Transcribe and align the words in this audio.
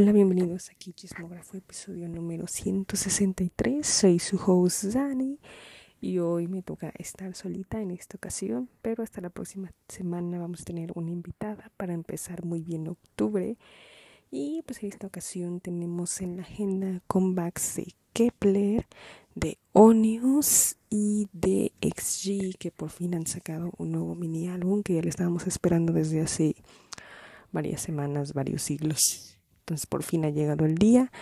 Hola, 0.00 0.12
bienvenidos 0.12 0.70
aquí 0.70 0.92
Chismógrafo, 0.92 1.56
episodio 1.56 2.08
número 2.08 2.46
163. 2.46 3.84
Soy 3.84 4.20
su 4.20 4.36
host 4.36 4.92
Zani 4.92 5.40
y 6.00 6.20
hoy 6.20 6.46
me 6.46 6.62
toca 6.62 6.92
estar 6.96 7.34
solita 7.34 7.82
en 7.82 7.90
esta 7.90 8.16
ocasión, 8.16 8.70
pero 8.80 9.02
hasta 9.02 9.20
la 9.20 9.30
próxima 9.30 9.72
semana 9.88 10.38
vamos 10.38 10.60
a 10.60 10.64
tener 10.66 10.92
una 10.94 11.10
invitada 11.10 11.72
para 11.76 11.94
empezar 11.94 12.44
muy 12.44 12.62
bien 12.62 12.86
octubre. 12.86 13.56
Y 14.30 14.62
pues 14.66 14.80
en 14.84 14.90
esta 14.90 15.08
ocasión 15.08 15.58
tenemos 15.58 16.20
en 16.20 16.36
la 16.36 16.42
agenda 16.44 17.02
comebacks 17.08 17.74
de 17.74 17.92
Kepler, 18.12 18.86
de 19.34 19.58
Onius 19.72 20.76
y 20.90 21.26
de 21.32 21.72
XG, 21.82 22.56
que 22.56 22.70
por 22.70 22.90
fin 22.90 23.16
han 23.16 23.26
sacado 23.26 23.72
un 23.78 23.90
nuevo 23.90 24.14
mini 24.14 24.48
álbum 24.48 24.84
que 24.84 24.94
ya 24.94 25.02
le 25.02 25.08
estábamos 25.08 25.48
esperando 25.48 25.92
desde 25.92 26.20
hace 26.20 26.54
varias 27.50 27.80
semanas, 27.80 28.32
varios 28.32 28.62
siglos. 28.62 29.27
Entonces 29.68 29.84
por 29.84 30.02
fin 30.02 30.24
ha 30.24 30.30
llegado 30.30 30.64
el 30.64 30.76
día. 30.76 31.12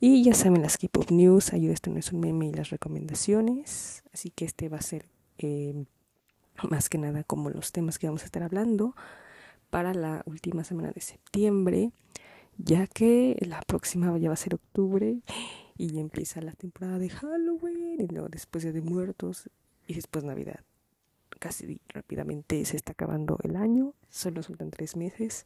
Y 0.00 0.24
ya 0.24 0.32
saben 0.32 0.62
las 0.62 0.78
K-Pop 0.78 1.10
News, 1.10 1.52
ayuda, 1.52 1.74
esto 1.74 1.90
no 1.90 1.98
es 1.98 2.10
un 2.10 2.20
meme 2.20 2.46
y 2.46 2.52
las 2.52 2.70
recomendaciones. 2.70 4.02
Así 4.14 4.30
que 4.30 4.46
este 4.46 4.70
va 4.70 4.78
a 4.78 4.82
ser 4.82 5.04
eh, 5.36 5.84
más 6.70 6.88
que 6.88 6.96
nada 6.96 7.22
como 7.22 7.50
los 7.50 7.70
temas 7.70 7.98
que 7.98 8.06
vamos 8.06 8.22
a 8.22 8.24
estar 8.24 8.42
hablando 8.42 8.96
para 9.68 9.92
la 9.92 10.22
última 10.24 10.64
semana 10.64 10.90
de 10.90 11.02
septiembre, 11.02 11.92
ya 12.56 12.86
que 12.86 13.36
la 13.46 13.60
próxima 13.60 14.16
ya 14.16 14.28
va 14.28 14.34
a 14.34 14.38
ser 14.38 14.54
octubre 14.54 15.18
y 15.76 15.98
empieza 16.00 16.40
la 16.40 16.52
temporada 16.52 16.98
de 16.98 17.10
Halloween 17.10 18.00
y 18.00 18.06
luego 18.06 18.30
después 18.30 18.64
de 18.64 18.80
Muertos 18.80 19.50
y 19.86 19.92
después 19.94 20.24
Navidad. 20.24 20.60
Casi 21.38 21.78
rápidamente 21.88 22.64
se 22.64 22.76
está 22.76 22.92
acabando 22.92 23.38
el 23.42 23.54
año, 23.56 23.92
solo 24.08 24.42
faltan 24.42 24.70
tres 24.70 24.96
meses 24.96 25.44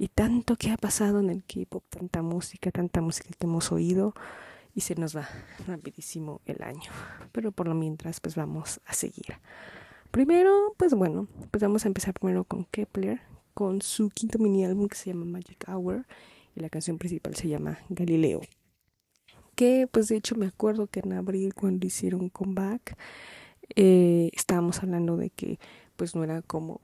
y 0.00 0.08
tanto 0.08 0.56
que 0.56 0.70
ha 0.70 0.78
pasado 0.78 1.20
en 1.20 1.28
el 1.28 1.44
K-pop, 1.44 1.84
tanta 1.90 2.22
música, 2.22 2.70
tanta 2.70 3.02
música 3.02 3.28
que 3.38 3.46
hemos 3.46 3.70
oído 3.70 4.14
y 4.74 4.80
se 4.80 4.94
nos 4.94 5.14
va 5.14 5.28
rapidísimo 5.66 6.40
el 6.46 6.62
año. 6.62 6.90
Pero 7.32 7.52
por 7.52 7.68
lo 7.68 7.74
mientras, 7.74 8.18
pues 8.18 8.34
vamos 8.34 8.80
a 8.86 8.94
seguir. 8.94 9.26
Primero, 10.10 10.74
pues 10.78 10.94
bueno, 10.94 11.28
pues 11.50 11.62
vamos 11.62 11.84
a 11.84 11.88
empezar 11.88 12.14
primero 12.14 12.44
con 12.44 12.64
Kepler, 12.64 13.20
con 13.52 13.82
su 13.82 14.08
quinto 14.08 14.38
mini 14.38 14.64
álbum 14.64 14.88
que 14.88 14.96
se 14.96 15.10
llama 15.10 15.26
Magic 15.26 15.68
Hour 15.68 16.06
y 16.56 16.60
la 16.60 16.70
canción 16.70 16.96
principal 16.96 17.36
se 17.36 17.48
llama 17.48 17.78
Galileo. 17.90 18.40
Que 19.54 19.86
pues 19.86 20.08
de 20.08 20.16
hecho 20.16 20.34
me 20.34 20.46
acuerdo 20.46 20.86
que 20.86 21.00
en 21.00 21.12
abril 21.12 21.52
cuando 21.52 21.86
hicieron 21.86 22.30
comeback 22.30 22.96
eh, 23.76 24.30
estábamos 24.32 24.82
hablando 24.82 25.18
de 25.18 25.28
que 25.28 25.58
pues 25.96 26.16
no 26.16 26.24
era 26.24 26.40
como 26.40 26.80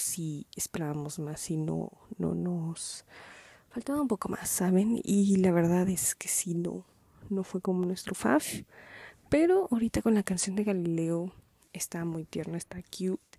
si 0.00 0.46
esperábamos 0.56 1.18
más 1.18 1.50
y 1.50 1.56
no, 1.56 1.90
no 2.18 2.34
nos 2.34 3.04
faltaba 3.70 4.00
un 4.00 4.08
poco 4.08 4.28
más, 4.28 4.48
¿saben? 4.48 5.00
Y 5.02 5.36
la 5.36 5.52
verdad 5.52 5.88
es 5.88 6.14
que 6.14 6.28
sí, 6.28 6.54
no, 6.54 6.84
no 7.30 7.44
fue 7.44 7.60
como 7.60 7.84
nuestro 7.84 8.14
faf. 8.14 8.62
Pero 9.28 9.68
ahorita 9.70 10.02
con 10.02 10.14
la 10.14 10.22
canción 10.22 10.56
de 10.56 10.64
Galileo 10.64 11.32
está 11.72 12.04
muy 12.04 12.24
tierno, 12.24 12.56
está 12.56 12.82
cute. 12.82 13.38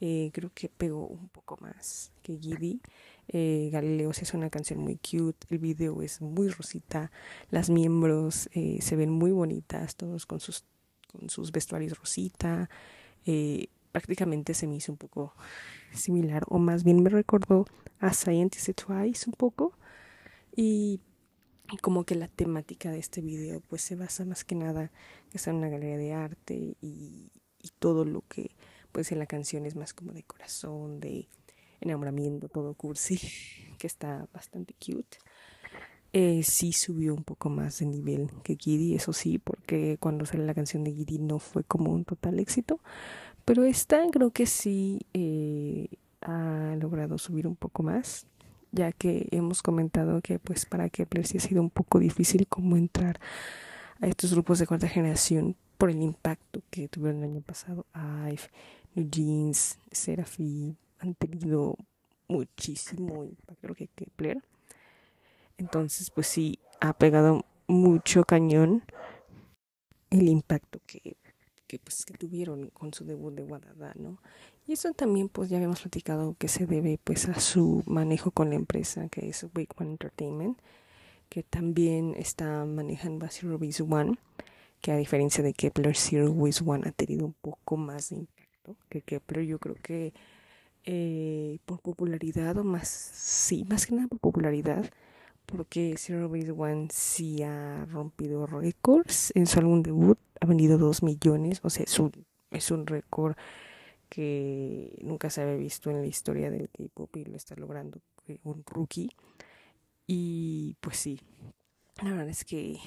Eh, 0.00 0.30
creo 0.32 0.50
que 0.54 0.68
pegó 0.68 1.06
un 1.06 1.28
poco 1.28 1.58
más 1.60 2.12
que 2.22 2.38
Giddy. 2.38 2.80
Eh, 3.28 3.70
Galileo 3.72 4.12
sí 4.12 4.22
es 4.22 4.34
una 4.34 4.50
canción 4.50 4.80
muy 4.80 4.96
cute, 4.96 5.46
el 5.50 5.58
video 5.58 6.02
es 6.02 6.20
muy 6.20 6.48
rosita, 6.48 7.10
las 7.50 7.70
miembros 7.70 8.50
eh, 8.52 8.78
se 8.82 8.96
ven 8.96 9.10
muy 9.10 9.32
bonitas, 9.32 9.96
todos 9.96 10.26
con 10.26 10.40
sus, 10.40 10.64
con 11.10 11.30
sus 11.30 11.52
vestuarios 11.52 11.98
rosita. 11.98 12.68
Eh, 13.26 13.68
prácticamente 13.94 14.54
se 14.54 14.66
me 14.66 14.74
hizo 14.74 14.90
un 14.90 14.98
poco 14.98 15.36
similar, 15.92 16.42
o 16.48 16.58
más 16.58 16.82
bien 16.82 17.00
me 17.00 17.10
recordó 17.10 17.64
a 18.00 18.12
Scientist 18.12 18.70
Twice 18.74 19.30
un 19.30 19.34
poco. 19.34 19.78
Y, 20.56 21.00
como 21.80 22.04
que 22.04 22.16
la 22.16 22.28
temática 22.28 22.90
de 22.90 22.98
este 22.98 23.20
video 23.20 23.60
pues 23.60 23.82
se 23.82 23.96
basa 23.96 24.24
más 24.24 24.44
que 24.44 24.54
nada 24.54 24.92
que 25.30 25.38
está 25.38 25.50
en 25.50 25.56
una 25.56 25.68
galería 25.68 25.96
de 25.96 26.12
arte 26.12 26.76
y, 26.80 27.30
todo 27.78 28.04
lo 28.04 28.22
que 28.28 28.50
pues 28.92 29.10
en 29.10 29.18
la 29.18 29.26
canción 29.26 29.64
es 29.64 29.74
más 29.74 29.94
como 29.94 30.12
de 30.12 30.22
corazón, 30.24 31.00
de 31.00 31.28
enamoramiento, 31.80 32.48
todo 32.48 32.74
cursi, 32.74 33.18
que 33.78 33.86
está 33.86 34.28
bastante 34.32 34.74
cute. 34.74 35.18
Eh, 36.12 36.42
sí 36.42 36.72
subió 36.72 37.14
un 37.14 37.24
poco 37.24 37.48
más 37.48 37.78
de 37.78 37.86
nivel 37.86 38.30
que 38.42 38.56
Giddy, 38.56 38.94
eso 38.94 39.12
sí, 39.12 39.38
porque 39.38 39.96
cuando 39.98 40.26
sale 40.26 40.46
la 40.46 40.54
canción 40.54 40.84
de 40.84 40.92
Giddy 40.92 41.18
no 41.18 41.38
fue 41.38 41.64
como 41.64 41.92
un 41.92 42.04
total 42.04 42.38
éxito, 42.38 42.80
pero 43.44 43.64
esta 43.64 44.02
creo 44.10 44.30
que 44.30 44.46
sí 44.46 45.00
eh, 45.12 45.88
ha 46.22 46.76
logrado 46.80 47.18
subir 47.18 47.46
un 47.46 47.56
poco 47.56 47.82
más, 47.82 48.26
ya 48.72 48.92
que 48.92 49.28
hemos 49.30 49.62
comentado 49.62 50.20
que 50.20 50.38
pues 50.38 50.66
para 50.66 50.88
Kepler 50.88 51.26
sí 51.26 51.38
ha 51.38 51.40
sido 51.40 51.60
un 51.60 51.70
poco 51.70 51.98
difícil 51.98 52.46
como 52.46 52.76
entrar 52.76 53.20
a 54.00 54.06
estos 54.06 54.32
grupos 54.32 54.58
de 54.58 54.66
cuarta 54.66 54.88
generación 54.88 55.56
por 55.78 55.90
el 55.90 56.00
impacto 56.00 56.62
que 56.70 56.88
tuvieron 56.88 57.22
el 57.22 57.30
año 57.30 57.40
pasado. 57.40 57.86
IVE, 57.94 58.50
New 58.94 59.08
Jeans, 59.10 59.78
Seraphim 59.90 60.76
han 60.98 61.14
tenido 61.14 61.76
muchísimo 62.28 63.24
impacto 63.24 63.74
que 63.74 63.88
Kepler. 63.88 64.42
Entonces 65.58 66.10
pues 66.10 66.26
sí 66.26 66.58
ha 66.80 66.94
pegado 66.94 67.44
mucho 67.66 68.24
cañón 68.24 68.82
el 70.10 70.28
impacto 70.28 70.80
que 70.86 71.16
que 71.74 71.80
pues 71.80 72.04
que 72.04 72.14
tuvieron 72.14 72.70
con 72.70 72.94
su 72.94 73.04
debut 73.04 73.34
de 73.34 73.42
Guadada, 73.42 73.92
¿no? 73.96 74.18
Y 74.66 74.74
eso 74.74 74.92
también 74.94 75.28
pues 75.28 75.50
ya 75.50 75.56
habíamos 75.56 75.80
platicado 75.80 76.36
que 76.38 76.46
se 76.46 76.66
debe 76.66 77.00
pues 77.02 77.28
a 77.28 77.40
su 77.40 77.82
manejo 77.86 78.30
con 78.30 78.50
la 78.50 78.56
empresa 78.56 79.08
que 79.08 79.28
es 79.28 79.46
Big 79.52 79.68
One 79.76 79.90
Entertainment, 79.90 80.58
que 81.28 81.42
también 81.42 82.14
está 82.16 82.64
manejando 82.64 83.26
a 83.26 83.30
Zero 83.30 83.58
Base 83.58 83.82
One, 83.82 84.16
que 84.80 84.92
a 84.92 84.96
diferencia 84.96 85.42
de 85.42 85.52
Kepler, 85.52 85.96
Zero 85.96 86.32
Base 86.32 86.62
One 86.64 86.88
ha 86.88 86.92
tenido 86.92 87.26
un 87.26 87.34
poco 87.34 87.76
más 87.76 88.10
de 88.10 88.16
impacto 88.18 88.76
que 88.88 89.02
Kepler. 89.02 89.44
Yo 89.44 89.58
creo 89.58 89.74
que 89.74 90.12
eh, 90.84 91.58
por 91.66 91.80
popularidad 91.80 92.56
o 92.58 92.64
más, 92.64 92.86
sí, 92.88 93.64
más 93.64 93.86
que 93.86 93.96
nada 93.96 94.06
por 94.06 94.20
popularidad, 94.20 94.88
porque 95.46 95.94
Zero 95.98 96.28
Base 96.28 96.50
One 96.50 96.88
sí 96.90 97.42
ha 97.42 97.86
rompido 97.86 98.46
récords 98.46 99.32
en 99.34 99.46
su 99.46 99.58
álbum 99.58 99.82
debut, 99.82 100.18
ha 100.40 100.46
vendido 100.46 100.78
2 100.78 101.02
millones, 101.02 101.60
o 101.62 101.70
sea, 101.70 101.84
es 101.84 101.98
un, 101.98 102.12
es 102.50 102.70
un 102.70 102.86
récord 102.86 103.36
que 104.08 104.98
nunca 105.02 105.30
se 105.30 105.42
había 105.42 105.56
visto 105.56 105.90
en 105.90 106.00
la 106.00 106.06
historia 106.06 106.50
del 106.50 106.70
K-pop 106.70 107.16
y 107.16 107.24
lo 107.24 107.36
está 107.36 107.56
logrando 107.56 108.00
un 108.44 108.62
rookie. 108.64 109.10
Y 110.06 110.76
pues 110.80 110.98
sí, 110.98 111.20
la 112.02 112.10
verdad 112.10 112.28
es 112.28 112.44
que 112.44 112.78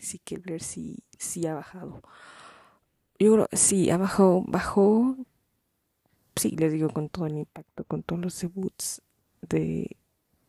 sí, 0.00 0.18
Kepler 0.18 0.62
sí, 0.62 0.98
sí 1.18 1.46
ha 1.46 1.54
bajado. 1.54 2.02
Yo 3.18 3.32
creo, 3.32 3.48
sí, 3.52 3.90
ha 3.90 3.96
bajado, 3.96 4.44
bajó, 4.46 5.16
sí, 6.34 6.50
les 6.50 6.72
digo, 6.72 6.90
con 6.90 7.08
todo 7.08 7.26
el 7.26 7.38
impacto, 7.38 7.84
con 7.84 8.02
todos 8.02 8.20
los 8.20 8.40
debuts 8.40 9.00
de, 9.48 9.96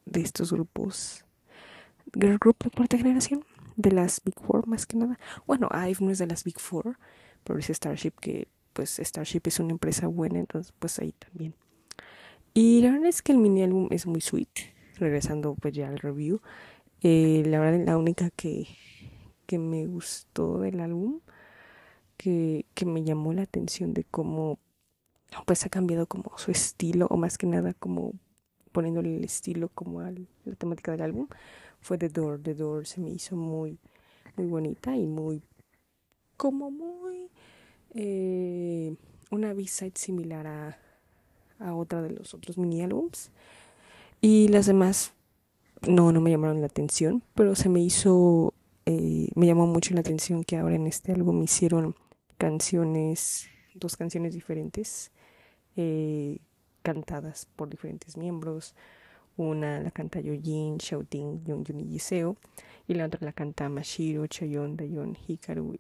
de 0.06 0.22
estos 0.22 0.51
grupos 0.51 1.23
girl 2.13 2.38
group 2.38 2.57
de 2.63 2.69
cuarta 2.69 2.97
generación, 2.97 3.44
de 3.75 3.91
las 3.91 4.22
Big 4.23 4.35
Four 4.40 4.68
más 4.68 4.85
que 4.85 4.97
nada. 4.97 5.19
Bueno, 5.45 5.69
IVE 5.72 6.06
no 6.06 6.12
es 6.12 6.18
de 6.18 6.28
las 6.28 6.44
Big 6.44 6.59
Four, 6.59 6.97
pero 7.44 7.59
es 7.59 7.68
Starship 7.68 8.13
que 8.19 8.47
pues 8.73 9.00
Starship 9.00 9.41
es 9.45 9.59
una 9.59 9.72
empresa 9.72 10.07
buena, 10.07 10.40
entonces 10.40 10.73
pues 10.78 11.00
ahí 11.00 11.13
también. 11.13 11.56
Y 12.53 12.81
la 12.81 12.91
verdad 12.91 13.07
es 13.07 13.22
que 13.22 13.31
el 13.31 13.38
mini 13.38 13.63
álbum 13.63 13.88
es 13.91 14.06
muy 14.06 14.22
sweet, 14.22 14.50
regresando 14.97 15.56
pues 15.56 15.73
ya 15.73 15.88
al 15.88 16.00
review. 16.00 16.41
Eh, 17.01 17.44
la 17.46 17.59
verdad 17.59 17.85
la 17.85 17.97
única 17.97 18.29
que, 18.31 18.67
que 19.46 19.59
me 19.59 19.85
gustó 19.85 20.59
del 20.59 20.79
álbum, 20.79 21.22
que, 22.17 22.66
que 22.73 22.85
me 22.85 23.03
llamó 23.03 23.34
la 23.34 23.43
atención 23.43 23.93
de 23.93 24.03
cómo 24.03 24.59
pues 25.46 25.66
ha 25.66 25.70
cambiado 25.70 26.08
como 26.08 26.32
su 26.37 26.52
estilo, 26.52 27.08
o 27.09 27.17
más 27.17 27.37
que 27.37 27.47
nada 27.47 27.73
como 27.73 28.14
poniéndole 28.72 29.17
el 29.17 29.23
estilo 29.23 29.70
como 29.70 30.02
a 30.02 30.11
la 30.11 30.55
temática 30.55 30.91
del 30.91 31.02
álbum, 31.02 31.28
fue 31.82 31.97
The 31.97 32.09
Door. 32.09 32.41
The 32.44 32.53
Door 32.56 32.85
se 32.85 33.02
me 33.02 33.09
hizo 33.09 33.35
muy, 33.35 33.79
muy 34.35 34.47
bonita 34.47 34.96
y 34.96 35.06
muy, 35.06 35.41
como 36.35 36.72
muy, 36.72 37.29
eh, 37.94 38.96
una 39.32 39.53
B-side 39.53 39.94
similar 39.96 40.47
a, 40.47 40.78
a 41.59 41.76
otra 41.76 42.02
de 42.02 42.12
los 42.12 42.34
otros 42.34 42.58
mini 42.58 42.82
álbums. 42.82 43.32
Y 44.22 44.47
las 44.47 44.66
demás 44.66 45.14
no, 45.88 46.12
no 46.12 46.22
me 46.22 46.32
llamaron 46.32 46.62
la 46.62 46.68
atención, 46.68 47.24
pero 47.35 47.56
se 47.56 47.70
me 47.70 47.82
hizo, 47.82 48.53
eh, 48.85 49.30
me 49.35 49.46
llamó 49.46 49.68
mucho 49.68 49.94
la 49.94 50.02
atención 50.02 50.44
que 50.44 50.58
ahora 50.58 50.76
en 50.76 50.88
este 50.88 51.12
álbum 51.12 51.41
hicieron 51.44 51.96
canciones, 52.38 53.47
dos 53.76 53.96
canciones 53.96 54.34
diferentes, 54.34 55.12
eh, 55.76 56.40
cantadas 56.82 57.47
por 57.56 57.70
diferentes 57.70 58.18
miembros. 58.18 58.76
Una 59.37 59.79
la 59.79 59.91
canta 59.91 60.19
Yojin, 60.19 60.79
Xiaoting, 60.79 61.45
Yongyun 61.45 61.79
y 61.79 61.85
Giseo. 61.91 62.37
Y 62.87 62.93
la 62.95 63.05
otra 63.05 63.19
la 63.23 63.34
canta 63.34 63.69
Mashiro, 63.69 64.28
Chayon, 64.28 64.78
Dayon, 64.78 65.17
Hikaru 65.28 65.78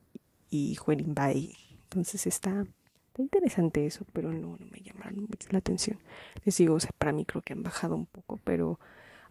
y 0.49 0.77
Huerin 0.85 1.13
Bai. 1.13 1.55
Entonces 1.83 2.27
está, 2.27 2.65
está, 3.07 3.21
interesante 3.21 3.85
eso, 3.85 4.05
pero 4.13 4.31
no, 4.31 4.57
no 4.57 4.65
me 4.71 4.81
llamaron 4.81 5.21
mucho 5.21 5.47
la 5.51 5.59
atención. 5.59 5.99
Les 6.43 6.57
digo, 6.57 6.75
o 6.75 6.79
sea, 6.79 6.91
para 6.97 7.13
mí 7.13 7.25
creo 7.25 7.41
que 7.41 7.53
han 7.53 7.63
bajado 7.63 7.95
un 7.95 8.05
poco, 8.05 8.39
pero 8.43 8.79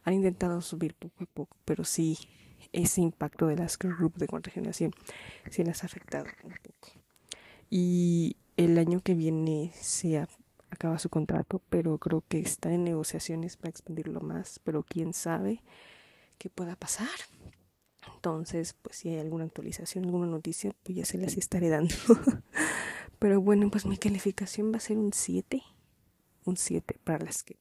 han 0.04 0.14
intentado 0.14 0.60
subir 0.60 0.94
poco 0.94 1.24
a 1.24 1.26
poco, 1.26 1.56
pero 1.64 1.84
sí, 1.84 2.18
ese 2.72 3.00
impacto 3.00 3.46
de 3.46 3.56
las 3.56 3.78
group 3.78 4.16
de 4.16 4.26
cuarta 4.26 4.50
generación 4.50 4.92
sí 5.50 5.64
las 5.64 5.82
ha 5.82 5.86
afectado 5.86 6.26
un 6.44 6.50
poco. 6.50 6.92
Y 7.70 8.36
el 8.56 8.78
año 8.78 9.00
que 9.00 9.14
viene 9.14 9.72
se 9.74 10.18
acaba 10.76 10.98
su 10.98 11.08
contrato, 11.08 11.60
pero 11.68 11.98
creo 11.98 12.22
que 12.28 12.38
está 12.38 12.72
en 12.72 12.84
negociaciones 12.84 13.56
para 13.56 13.70
expandirlo 13.70 14.20
más, 14.20 14.60
pero 14.62 14.82
quién 14.82 15.12
sabe 15.12 15.62
qué 16.38 16.48
pueda 16.50 16.76
pasar. 16.76 17.08
Entonces, 18.14 18.74
pues 18.74 18.96
si 18.96 19.08
hay 19.08 19.18
alguna 19.18 19.44
actualización, 19.44 20.04
alguna 20.04 20.26
noticia, 20.26 20.72
pues 20.82 20.96
ya 20.96 21.04
se 21.04 21.18
las 21.18 21.36
estaré 21.36 21.68
dando. 21.68 21.94
Pero 23.18 23.40
bueno, 23.40 23.70
pues 23.70 23.86
mi 23.86 23.96
calificación 23.96 24.72
va 24.72 24.76
a 24.76 24.80
ser 24.80 24.98
un 24.98 25.12
7. 25.12 25.62
Un 26.44 26.56
7 26.56 26.98
para 27.02 27.24
las 27.24 27.42
que 27.42 27.56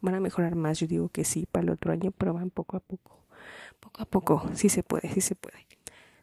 Van 0.00 0.14
a 0.14 0.20
mejorar 0.20 0.54
más, 0.54 0.78
yo 0.78 0.86
digo 0.86 1.08
que 1.08 1.24
sí, 1.24 1.46
para 1.50 1.64
el 1.64 1.70
otro 1.70 1.90
año, 1.90 2.12
pero 2.12 2.34
van 2.34 2.50
poco 2.50 2.76
a 2.76 2.80
poco. 2.80 3.24
Poco 3.80 4.02
a 4.02 4.04
poco, 4.04 4.50
sí 4.54 4.68
se 4.68 4.82
puede, 4.82 5.12
sí 5.12 5.20
se 5.20 5.34
puede. 5.34 5.66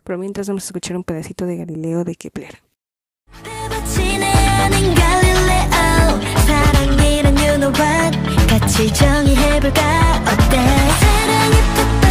Pero 0.03 0.19
mientras 0.19 0.47
vamos 0.47 0.63
a 0.63 0.67
escuchar 0.67 0.95
un 0.95 1.03
pedacito 1.03 1.45
de 1.45 1.57
Galileo 1.57 2.03
de 2.03 2.15
Kepler. 2.15 2.61
너와 7.63 8.11
같이 8.49 8.91
정의해볼까? 8.93 10.21
어때? 10.27 10.57
사랑이 10.99 11.55
뜻 11.75 12.02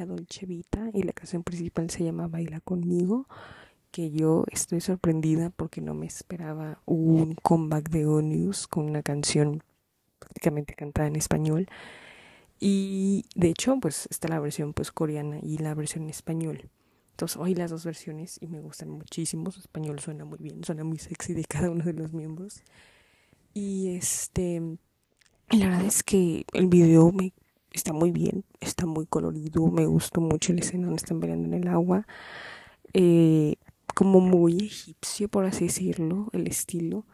La 0.00 0.06
Dolce 0.06 0.46
Vita 0.46 0.88
y 0.94 1.02
la 1.02 1.12
canción 1.12 1.42
principal 1.42 1.90
se 1.90 2.02
llama 2.02 2.26
Baila 2.26 2.60
conmigo, 2.60 3.28
que 3.90 4.10
yo 4.10 4.46
estoy 4.50 4.80
sorprendida 4.80 5.50
porque 5.50 5.82
no 5.82 5.92
me 5.92 6.06
esperaba 6.06 6.80
un 6.86 7.34
comeback 7.34 7.90
de 7.90 8.06
Onius 8.06 8.66
con 8.66 8.86
una 8.86 9.02
canción 9.02 9.62
prácticamente 10.18 10.72
cantada 10.72 11.06
en 11.06 11.16
español. 11.16 11.68
Y 12.58 13.26
de 13.34 13.50
hecho, 13.50 13.78
pues 13.78 14.08
está 14.10 14.28
la 14.28 14.40
versión 14.40 14.72
pues 14.72 14.90
coreana 14.90 15.38
y 15.42 15.58
la 15.58 15.74
versión 15.74 16.04
en 16.04 16.10
español. 16.10 16.70
Entonces 17.10 17.36
oí 17.36 17.54
las 17.54 17.70
dos 17.70 17.84
versiones 17.84 18.38
y 18.40 18.46
me 18.46 18.60
gustan 18.60 18.88
muchísimo. 18.88 19.50
Su 19.50 19.60
español 19.60 20.00
suena 20.00 20.24
muy 20.24 20.38
bien, 20.38 20.64
suena 20.64 20.82
muy 20.82 20.96
sexy 20.96 21.34
de 21.34 21.44
cada 21.44 21.68
uno 21.68 21.84
de 21.84 21.92
los 21.92 22.14
miembros. 22.14 22.62
Y 23.52 23.96
este 23.96 24.62
la 25.50 25.68
verdad 25.68 25.84
es 25.84 26.02
que 26.02 26.46
el 26.54 26.68
video 26.68 27.12
me 27.12 27.34
está 27.72 27.92
muy 27.92 28.10
bien, 28.10 28.44
está 28.60 28.86
muy 28.86 29.06
colorido, 29.06 29.66
me 29.68 29.86
gustó 29.86 30.20
mucho 30.20 30.52
la 30.52 30.60
escena 30.60 30.86
donde 30.86 31.00
están 31.00 31.20
bailando 31.20 31.48
en 31.48 31.62
el 31.62 31.68
agua, 31.68 32.06
eh, 32.92 33.56
como 33.94 34.20
muy 34.20 34.58
egipcio 34.58 35.28
por 35.28 35.44
así 35.44 35.66
decirlo, 35.66 36.28
el 36.32 36.46
estilo, 36.46 37.04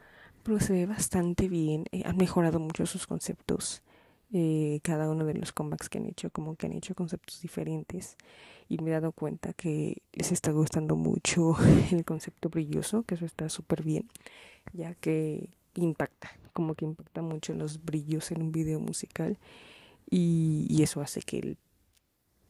pero 0.42 0.60
se 0.60 0.72
ve 0.72 0.86
bastante 0.86 1.48
bien, 1.48 1.86
eh, 1.92 2.02
han 2.04 2.16
mejorado 2.16 2.58
mucho 2.58 2.86
sus 2.86 3.06
conceptos, 3.06 3.82
eh, 4.32 4.80
cada 4.82 5.10
uno 5.10 5.24
de 5.24 5.34
los 5.34 5.52
comebacks 5.52 5.88
que 5.88 5.98
han 5.98 6.06
hecho, 6.06 6.30
como 6.30 6.56
que 6.56 6.66
han 6.66 6.72
hecho 6.72 6.94
conceptos 6.94 7.40
diferentes 7.42 8.16
y 8.68 8.78
me 8.78 8.90
he 8.90 8.94
dado 8.94 9.12
cuenta 9.12 9.52
que 9.52 10.02
les 10.12 10.32
está 10.32 10.50
gustando 10.50 10.96
mucho 10.96 11.54
el 11.92 12.04
concepto 12.04 12.48
brilloso, 12.48 13.02
que 13.04 13.14
eso 13.14 13.24
está 13.24 13.48
súper 13.48 13.82
bien, 13.82 14.08
ya 14.72 14.94
que 14.94 15.50
impacta, 15.74 16.30
como 16.52 16.74
que 16.74 16.84
impacta 16.84 17.22
mucho 17.22 17.54
los 17.54 17.84
brillos 17.84 18.30
en 18.32 18.42
un 18.42 18.52
video 18.52 18.80
musical 18.80 19.38
y, 20.08 20.82
eso 20.82 21.00
hace 21.00 21.20
que 21.20 21.38
el, 21.38 21.58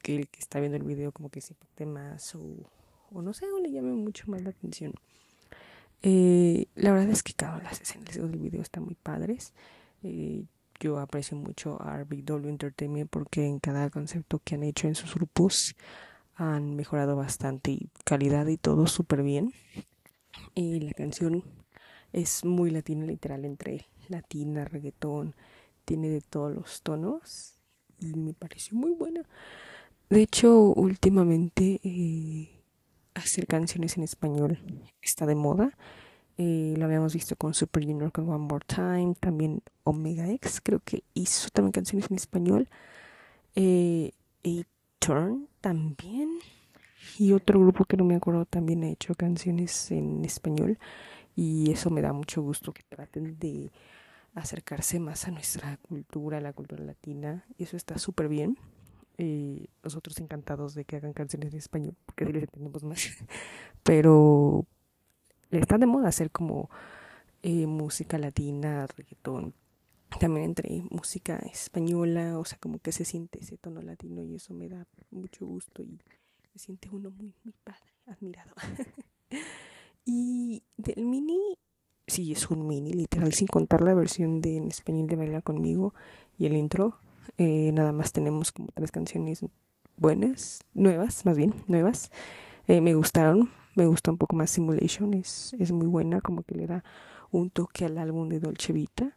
que 0.03 0.26
está 0.38 0.61
viendo 0.61 0.76
el 0.76 0.85
video 0.85 1.12
como 1.12 1.31
que 1.31 1.41
se 1.41 1.55
impacte 1.55 1.87
más 1.87 2.35
o, 2.35 3.20
no 3.20 3.32
sé, 3.32 3.47
o 3.47 3.58
le 3.58 3.70
llame 3.70 3.93
mucho 3.93 4.25
más 4.31 4.43
la 4.43 4.50
atención. 4.50 4.94
Eh, 6.03 6.67
la 6.75 6.93
verdad 6.93 7.11
es 7.11 7.23
que 7.23 7.32
cada 7.32 7.62
las 7.62 7.81
escenas 7.81 8.14
del 8.14 8.38
video 8.38 8.62
están 8.62 8.85
muy 8.85 8.94
padres. 8.94 9.55
Eh, 10.03 10.44
yo 10.79 10.99
aprecio 10.99 11.37
mucho 11.37 11.81
a 11.81 11.97
RBW 11.99 12.49
Entertainment 12.49 13.11
porque 13.11 13.47
en 13.47 13.58
cada 13.58 13.88
concepto 13.91 14.41
que 14.44 14.55
han 14.56 14.62
hecho 14.62 14.88
en 14.88 14.94
sus 14.94 15.14
grupos 15.14 15.75
han 16.35 16.76
mejorado 16.76 17.17
bastante 17.17 17.70
y 17.70 17.88
calidad 18.05 18.47
y 18.47 18.58
todo 18.58 18.87
súper 18.87 19.23
bien. 19.23 19.53
Y 20.55 20.81
la 20.81 20.93
canción 20.93 21.44
es 22.12 22.44
muy 22.44 22.70
latina, 22.70 23.06
literal, 23.06 23.44
entre 23.44 23.87
latina, 24.08 24.64
reggaetón, 24.67 25.35
tiene 25.86 26.10
de 26.10 26.20
todos 26.20 26.54
los 26.54 26.82
tonos 26.82 27.54
y 27.98 28.14
me 28.14 28.34
pareció 28.34 28.76
muy 28.76 28.90
buena. 28.90 29.22
De 30.10 30.20
hecho, 30.20 30.58
últimamente 30.74 31.80
eh, 31.82 32.62
hacer 33.14 33.46
canciones 33.46 33.96
en 33.96 34.04
español 34.04 34.58
está 35.00 35.24
de 35.24 35.34
moda. 35.34 35.76
Eh, 36.36 36.74
lo 36.76 36.84
habíamos 36.84 37.14
visto 37.14 37.34
con 37.36 37.54
Super 37.54 37.86
Junior 37.86 38.12
con 38.12 38.28
One 38.28 38.46
More 38.46 38.66
Time, 38.66 39.14
también 39.18 39.62
Omega 39.84 40.30
X, 40.32 40.60
creo 40.62 40.80
que 40.80 41.02
hizo 41.14 41.48
también 41.48 41.72
canciones 41.72 42.10
en 42.10 42.16
español. 42.16 42.68
Eh, 43.54 44.12
Turn 44.98 45.48
también. 45.60 46.38
Y 47.18 47.32
otro 47.32 47.60
grupo 47.60 47.84
que 47.84 47.96
no 47.96 48.04
me 48.04 48.16
acuerdo 48.16 48.44
también 48.44 48.82
ha 48.84 48.90
hecho 48.90 49.14
canciones 49.14 49.90
en 49.92 50.24
español 50.24 50.78
y 51.36 51.70
eso 51.70 51.90
me 51.90 52.02
da 52.02 52.12
mucho 52.12 52.43
gusto 52.43 52.72
que 52.72 52.82
traten 52.82 53.38
de 53.38 53.70
acercarse 54.36 55.00
más 55.00 55.26
a 55.26 55.31
nuestra 55.31 55.78
cultura, 55.78 56.38
a 56.38 56.40
la 56.40 56.52
cultura 56.52 56.84
latina 56.84 57.46
y 57.56 57.64
eso 57.64 57.76
está 57.76 57.98
súper 57.98 58.28
bien. 58.28 58.58
Eh, 59.19 59.69
nosotros 59.82 60.19
encantados 60.20 60.74
de 60.74 60.84
que 60.84 60.96
hagan 60.96 61.14
canciones 61.14 61.52
en 61.52 61.58
español 61.58 61.96
porque 62.05 62.24
así 62.24 62.32
les 62.34 62.43
entendemos 62.43 62.84
más, 62.84 63.00
pero 63.82 64.66
está 65.50 65.78
de 65.78 65.86
moda 65.86 66.08
hacer 66.08 66.31
como 66.31 66.69
eh, 67.43 67.66
música 67.66 68.19
latina, 68.19 68.86
reggaetón, 68.86 69.55
también 70.20 70.44
entre 70.46 70.82
música 70.90 71.38
española, 71.38 72.38
o 72.38 72.44
sea, 72.44 72.58
como 72.58 72.78
que 72.78 72.93
se 72.93 73.06
siente 73.06 73.40
ese 73.40 73.56
tono 73.56 73.81
latino 73.81 74.22
y 74.22 74.34
eso 74.34 74.52
me 74.52 74.69
da 74.69 74.86
mucho 75.10 75.46
gusto 75.46 75.82
y 75.82 75.98
se 76.52 76.58
siente 76.58 76.90
uno 76.90 77.10
muy, 77.10 77.34
muy 77.43 77.55
padre, 77.64 77.94
admirado. 78.06 78.52
Y 80.08 80.62
del 80.76 81.05
mini, 81.05 81.58
sí, 82.17 82.32
es 82.32 82.51
un 82.51 82.67
mini, 82.67 82.94
literal, 82.94 83.35
sin 83.35 83.46
contar 83.46 83.82
la 83.82 83.93
versión 83.93 84.41
de 84.41 84.56
en 84.56 84.69
español 84.69 85.06
de 85.06 85.17
Baila 85.17 85.43
conmigo 85.43 85.93
y 86.39 86.46
el 86.46 86.56
intro. 86.56 86.99
Eh, 87.37 87.73
nada 87.75 87.93
más 87.93 88.13
tenemos 88.13 88.53
como 88.53 88.69
tres 88.73 88.91
canciones 88.91 89.44
buenas, 89.99 90.61
nuevas, 90.73 91.27
más 91.27 91.37
bien, 91.37 91.55
nuevas. 91.67 92.11
Eh, 92.69 92.81
me 92.81 92.94
gustaron, 92.94 93.51
me 93.75 93.87
gustó 93.87 94.13
un 94.13 94.17
poco 94.17 94.35
más 94.35 94.51
Simulation, 94.51 95.13
es, 95.13 95.55
es 95.58 95.73
muy 95.73 95.87
buena, 95.87 96.23
como 96.23 96.43
que 96.43 96.55
le 96.55 96.67
da 96.67 96.85
un 97.31 97.51
toque 97.51 97.85
al 97.85 97.99
álbum 97.99 98.31
de 98.31 98.41
Dolce 98.41 98.73
Vita, 98.73 99.15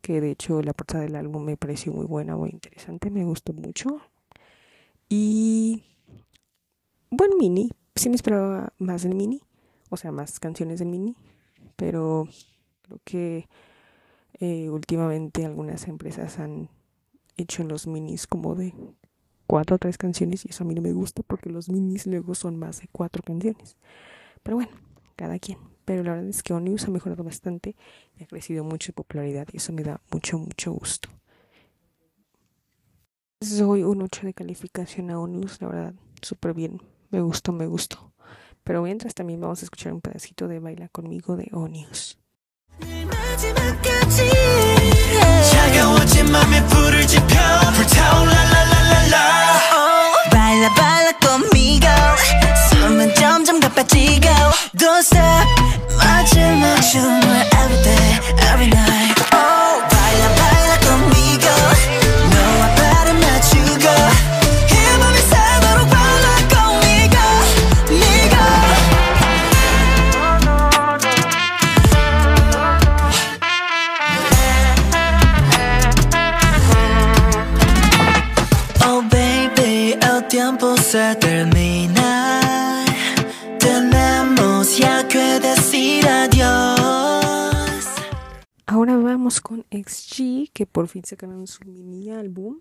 que 0.00 0.22
de 0.22 0.30
hecho 0.30 0.62
la 0.62 0.72
portada 0.72 1.04
del 1.04 1.16
álbum 1.16 1.44
me 1.44 1.58
pareció 1.58 1.92
muy 1.92 2.06
buena, 2.06 2.34
muy 2.34 2.48
interesante, 2.48 3.10
me 3.10 3.26
gustó 3.26 3.52
mucho. 3.52 4.00
Y 5.10 5.82
buen 7.10 7.36
mini, 7.38 7.70
sí 7.94 8.08
me 8.08 8.16
esperaba 8.16 8.72
más 8.78 9.02
del 9.02 9.14
mini, 9.14 9.42
o 9.90 9.98
sea, 9.98 10.12
más 10.12 10.40
canciones 10.40 10.78
de 10.78 10.86
mini, 10.86 11.14
pero 11.78 12.26
creo 12.82 13.00
que 13.04 13.48
eh, 14.40 14.68
últimamente 14.68 15.46
algunas 15.46 15.86
empresas 15.86 16.40
han 16.40 16.68
hecho 17.36 17.62
los 17.62 17.86
minis 17.86 18.26
como 18.26 18.56
de 18.56 18.74
cuatro 19.46 19.76
o 19.76 19.78
tres 19.78 19.96
canciones 19.96 20.44
y 20.44 20.48
eso 20.50 20.64
a 20.64 20.66
mí 20.66 20.74
no 20.74 20.82
me 20.82 20.92
gusta 20.92 21.22
porque 21.22 21.50
los 21.50 21.68
minis 21.68 22.08
luego 22.08 22.34
son 22.34 22.58
más 22.58 22.80
de 22.80 22.88
cuatro 22.90 23.22
canciones. 23.22 23.76
Pero 24.42 24.56
bueno, 24.56 24.72
cada 25.14 25.38
quien. 25.38 25.58
Pero 25.84 26.02
la 26.02 26.14
verdad 26.14 26.28
es 26.28 26.42
que 26.42 26.52
Onius 26.52 26.84
ha 26.86 26.90
mejorado 26.90 27.22
bastante 27.22 27.76
y 28.18 28.24
ha 28.24 28.26
crecido 28.26 28.64
mucho 28.64 28.90
en 28.90 28.96
popularidad 28.96 29.46
y 29.52 29.58
eso 29.58 29.72
me 29.72 29.84
da 29.84 30.00
mucho, 30.10 30.36
mucho 30.36 30.72
gusto. 30.72 31.08
Soy 33.40 33.84
un 33.84 34.02
8 34.02 34.26
de 34.26 34.34
calificación 34.34 35.10
a 35.12 35.20
Onius, 35.20 35.62
la 35.62 35.68
verdad, 35.68 35.94
súper 36.22 36.54
bien. 36.54 36.82
Me 37.10 37.20
gustó, 37.20 37.52
me 37.52 37.68
gustó. 37.68 38.12
Pero 38.67 38.81
mientras 38.81 39.13
también 39.13 39.41
vamos 39.41 39.61
a 39.61 39.65
escuchar 39.65 39.93
un 39.93 40.01
pedacito 40.01 40.47
de 40.47 40.59
Baila 40.59 40.87
conmigo 40.89 41.35
de 41.35 41.49
Onius. 41.51 42.17
차가워진 45.51 46.31
맘에 46.31 46.65
불을 46.67 47.05
지펴 47.05 47.35
불타올라 47.75 48.33
라라라 48.33 49.33
Ahora 58.65 59.16
Con 89.48 89.64
XG, 89.70 90.52
que 90.52 90.66
por 90.66 90.88
fin 90.88 91.02
sacaron 91.06 91.46
su 91.46 91.64
mini 91.64 92.10
álbum, 92.10 92.60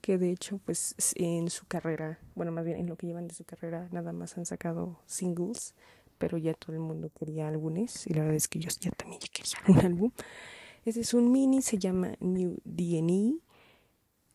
que 0.00 0.18
de 0.18 0.32
hecho 0.32 0.58
pues 0.58 0.96
en 1.14 1.48
su 1.48 1.64
carrera, 1.66 2.18
bueno 2.34 2.50
más 2.50 2.64
bien 2.64 2.76
en 2.76 2.88
lo 2.88 2.96
que 2.96 3.06
llevan 3.06 3.28
de 3.28 3.34
su 3.36 3.44
carrera, 3.44 3.88
nada 3.92 4.12
más 4.12 4.36
han 4.36 4.44
sacado 4.44 4.98
singles, 5.06 5.76
pero 6.18 6.36
ya 6.36 6.52
todo 6.52 6.72
el 6.72 6.80
mundo 6.80 7.08
quería 7.16 7.46
álbumes 7.46 8.08
y 8.08 8.14
la 8.14 8.22
verdad 8.22 8.34
es 8.34 8.48
que 8.48 8.58
yo 8.58 8.68
ya 8.80 8.90
también 8.90 9.20
ya 9.20 9.28
quería 9.32 9.58
un 9.68 9.86
álbum. 9.86 10.10
Este 10.84 11.02
es 11.02 11.14
un 11.14 11.30
mini, 11.30 11.62
se 11.62 11.78
llama 11.78 12.16
New 12.18 12.58
DNA, 12.64 13.38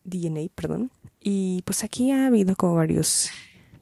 DNA, 0.04 0.48
perdón, 0.54 0.90
y 1.20 1.60
pues 1.66 1.84
aquí 1.84 2.12
ha 2.12 2.28
habido 2.28 2.56
como 2.56 2.76
varios 2.76 3.28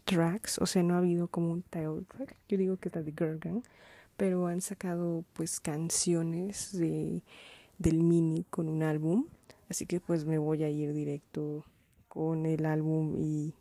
tracks, 0.07 0.59
o 0.59 0.67
sea, 0.67 0.83
no 0.83 0.95
ha 0.95 0.99
habido 0.99 1.29
como 1.29 1.53
un 1.53 1.63
title 1.63 2.03
track, 2.09 2.35
yo 2.49 2.59
digo 2.59 2.79
que 2.79 2.89
está 2.89 3.01
de 3.01 3.13
Girl 3.13 3.39
Gang, 3.39 3.63
pero 4.17 4.49
han 4.49 4.61
sacado 4.61 5.25
pues 5.35 5.61
canciones 5.61 6.77
de, 6.77 7.23
del 7.78 8.02
mini 8.02 8.44
con 8.50 8.68
un 8.68 8.82
álbum, 8.82 9.26
así 9.68 9.87
que 9.87 10.00
pues 10.00 10.25
me 10.25 10.38
voy 10.38 10.64
a 10.64 10.70
ir 10.70 10.92
directo 10.92 11.64
con 12.08 12.47
el 12.47 12.66
álbum 12.66 13.14
y 13.16 13.54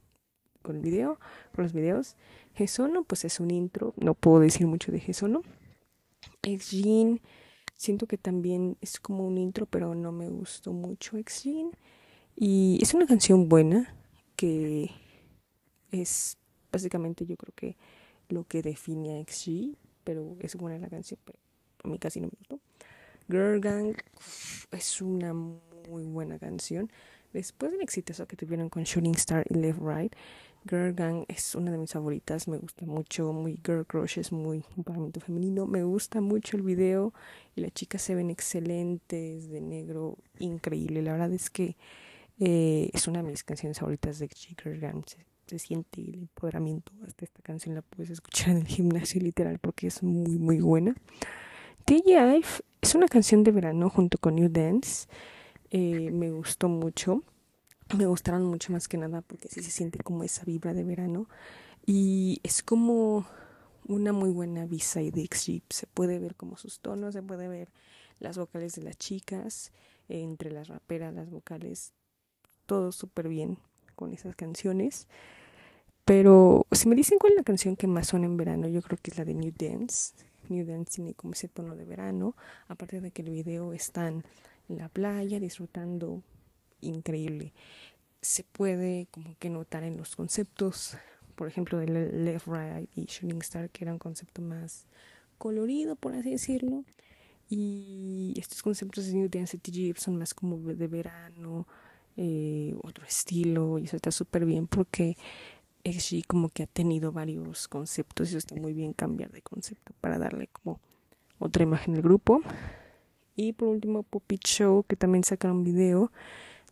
con 0.61 0.77
el 0.77 0.81
video, 0.81 1.19
con 1.55 1.63
los 1.63 1.73
videos. 1.73 2.15
Gesono 2.53 3.03
pues 3.03 3.25
es 3.25 3.39
un 3.39 3.51
intro, 3.51 3.93
no 3.97 4.13
puedo 4.13 4.39
decir 4.39 4.67
mucho 4.67 4.91
de 4.91 4.99
Gesono. 4.99 5.43
Ex 6.43 6.71
Jean, 6.71 7.21
siento 7.75 8.07
que 8.07 8.17
también 8.17 8.77
es 8.81 8.99
como 8.99 9.27
un 9.27 9.37
intro, 9.37 9.65
pero 9.65 9.95
no 9.95 10.11
me 10.11 10.29
gustó 10.29 10.73
mucho 10.73 11.17
Ex 11.17 11.43
Jean. 11.43 11.71
Y 12.35 12.79
es 12.81 12.93
una 12.93 13.07
canción 13.07 13.49
buena 13.49 13.95
que 14.35 14.91
es 15.91 16.37
básicamente 16.71 17.25
yo 17.25 17.35
creo 17.37 17.53
que 17.55 17.77
lo 18.29 18.43
que 18.43 18.61
define 18.61 19.19
a 19.19 19.23
XG 19.23 19.77
pero 20.07 20.37
es 20.39 20.55
buena 20.55 20.77
la 20.77 20.87
canción, 20.87 21.19
pero 21.25 21.37
a 21.83 21.87
mí 21.89 21.99
casi 21.99 22.21
no 22.21 22.27
me 22.27 22.37
gustó. 22.37 22.61
Girl 23.29 23.59
Gang 23.59 23.95
es 24.71 25.01
una 25.01 25.33
muy 25.33 26.05
buena 26.05 26.39
canción. 26.39 26.91
Después 27.33 27.71
del 27.71 27.81
exitoso 27.81 28.25
que 28.27 28.37
tuvieron 28.37 28.69
con 28.69 28.83
Shooting 28.83 29.15
Star 29.15 29.45
y 29.49 29.55
Left 29.55 29.79
Right, 29.81 30.15
Girl 30.67 30.93
Gang 30.93 31.25
es 31.27 31.55
una 31.55 31.71
de 31.71 31.77
mis 31.77 31.91
favoritas. 31.91 32.47
Me 32.47 32.57
gusta 32.57 32.85
mucho, 32.85 33.33
muy 33.33 33.59
girl 33.65 33.85
crush, 33.85 34.19
es 34.19 34.31
muy 34.31 34.63
empoderamiento 34.75 35.19
femenino. 35.19 35.65
Me 35.65 35.83
gusta 35.83 36.21
mucho 36.21 36.57
el 36.57 36.63
video 36.63 37.13
y 37.55 37.61
las 37.61 37.73
chicas 37.73 38.01
se 38.01 38.15
ven 38.15 38.29
excelentes, 38.29 39.49
de 39.49 39.61
negro, 39.61 40.17
increíble. 40.39 41.01
La 41.01 41.13
verdad 41.13 41.33
es 41.33 41.49
que 41.49 41.77
eh, 42.39 42.89
es 42.93 43.07
una 43.07 43.23
de 43.23 43.29
mis 43.29 43.43
canciones 43.43 43.79
favoritas 43.79 44.19
de 44.19 44.29
Girl 44.29 44.79
Gang 44.79 45.03
se 45.47 45.59
siente 45.59 46.01
el 46.01 46.15
empoderamiento. 46.15 46.91
Hasta 47.05 47.25
esta 47.25 47.41
canción 47.41 47.75
la 47.75 47.81
puedes 47.81 48.09
escuchar 48.09 48.49
en 48.49 48.57
el 48.57 48.67
gimnasio 48.67 49.21
literal 49.21 49.59
porque 49.59 49.87
es 49.87 50.03
muy 50.03 50.37
muy 50.37 50.59
buena. 50.59 50.95
TGI 51.87 52.43
es 52.81 52.95
una 52.95 53.07
canción 53.07 53.45
de 53.45 53.53
verano 53.53 53.89
junto 53.89 54.17
con 54.17 54.35
New 54.35 54.49
Dance. 54.51 55.07
Eh, 55.71 56.11
me 56.11 56.31
gustó 56.31 56.67
mucho. 56.67 57.23
Me 57.97 58.05
gustaron 58.05 58.43
mucho 58.43 58.73
más 58.73 58.89
que 58.89 58.97
nada 58.97 59.21
porque 59.21 59.47
sí 59.47 59.63
se 59.63 59.71
siente 59.71 59.99
como 59.99 60.25
esa 60.25 60.43
vibra 60.43 60.73
de 60.73 60.83
verano. 60.83 61.29
Y 61.85 62.41
es 62.43 62.61
como 62.61 63.25
una 63.85 64.11
muy 64.11 64.31
buena 64.31 64.65
visa 64.65 65.01
y 65.01 65.11
de 65.11 65.29
Se 65.69 65.87
puede 65.87 66.19
ver 66.19 66.35
como 66.35 66.57
sus 66.57 66.81
tonos, 66.81 67.13
se 67.13 67.23
puede 67.23 67.47
ver 67.47 67.69
las 68.19 68.37
vocales 68.37 68.75
de 68.75 68.83
las 68.83 68.97
chicas, 68.97 69.71
entre 70.09 70.51
las 70.51 70.67
raperas, 70.67 71.13
las 71.13 71.29
vocales, 71.29 71.93
todo 72.65 72.91
súper 72.91 73.29
bien 73.29 73.59
con 73.95 74.13
esas 74.13 74.35
canciones. 74.35 75.07
Pero 76.03 76.67
si 76.69 76.89
me 76.89 76.97
dicen 76.97 77.17
cuál 77.17 77.31
es 77.31 77.37
la 77.37 77.43
canción 77.43 77.77
que 77.77 77.87
más 77.87 78.09
suena 78.09 78.25
en 78.25 78.35
verano, 78.35 78.67
yo 78.67 78.81
creo 78.81 78.99
que 79.01 79.11
es 79.11 79.17
la 79.17 79.23
de 79.23 79.35
New 79.35 79.53
Dance. 79.57 80.26
New 80.49 80.65
Dance 80.65 80.95
tiene 80.95 81.13
como 81.13 81.33
ese 81.33 81.47
tono 81.47 81.75
de 81.75 81.85
verano, 81.85 82.35
aparte 82.67 83.01
de 83.01 83.11
que 83.11 83.21
el 83.21 83.29
video 83.29 83.73
está 83.73 84.07
en 84.07 84.23
la 84.67 84.89
playa 84.89 85.39
disfrutando 85.39 86.21
increíble. 86.81 87.53
Se 88.21 88.43
puede 88.43 89.07
como 89.11 89.35
que 89.37 89.49
notar 89.49 89.83
en 89.83 89.97
los 89.97 90.15
conceptos, 90.15 90.97
por 91.35 91.47
ejemplo, 91.47 91.77
de 91.77 91.87
Left 91.87 92.47
Right 92.47 92.89
y 92.95 93.05
Shooting 93.05 93.41
Star, 93.41 93.69
que 93.69 93.83
era 93.83 93.93
un 93.93 93.99
concepto 93.99 94.41
más 94.41 94.85
colorido, 95.37 95.95
por 95.95 96.13
así 96.15 96.31
decirlo. 96.31 96.83
Y 97.49 98.33
estos 98.37 98.61
conceptos 98.61 99.05
de 99.05 99.13
New 99.13 99.29
Dance 99.29 99.55
y 99.55 99.59
TG 99.59 99.99
son 99.99 100.17
más 100.17 100.33
como 100.33 100.57
de 100.57 100.87
verano, 100.87 101.67
eh, 102.17 102.75
otro 102.81 103.05
estilo, 103.05 103.79
y 103.79 103.85
eso 103.85 103.95
está 103.95 104.11
súper 104.11 104.45
bien 104.45 104.67
porque 104.67 105.15
XG 105.91 106.25
como 106.27 106.49
que 106.49 106.63
ha 106.63 106.67
tenido 106.67 107.11
varios 107.11 107.67
conceptos 107.67 108.31
y 108.31 108.37
está 108.37 108.55
muy 108.55 108.73
bien 108.73 108.93
cambiar 108.93 109.31
de 109.31 109.41
concepto 109.41 109.93
para 110.01 110.17
darle 110.17 110.47
como 110.47 110.79
otra 111.39 111.63
imagen 111.63 111.95
al 111.95 112.01
grupo. 112.01 112.41
Y 113.35 113.53
por 113.53 113.69
último, 113.69 114.03
Puppet 114.03 114.41
Show, 114.43 114.83
que 114.83 114.95
también 114.95 115.23
sacaron 115.23 115.57
un 115.57 115.63
video, 115.63 116.11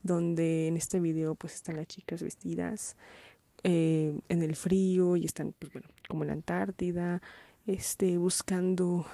donde 0.04 0.68
en 0.68 0.78
este 0.78 1.00
video 1.00 1.36
pues 1.36 1.56
están 1.56 1.78
las 1.78 1.88
chicas 1.88 2.22
vestidas 2.22 2.98
eh, 3.64 4.20
en 4.30 4.42
el 4.42 4.56
frío 4.56 5.16
y 5.16 5.26
están 5.26 5.54
pues 5.58 5.72
bueno, 5.72 5.88
como 6.10 6.24
en 6.24 6.28
la 6.28 6.34
Antártida, 6.34 7.22
este, 7.68 8.18
buscando 8.18 9.06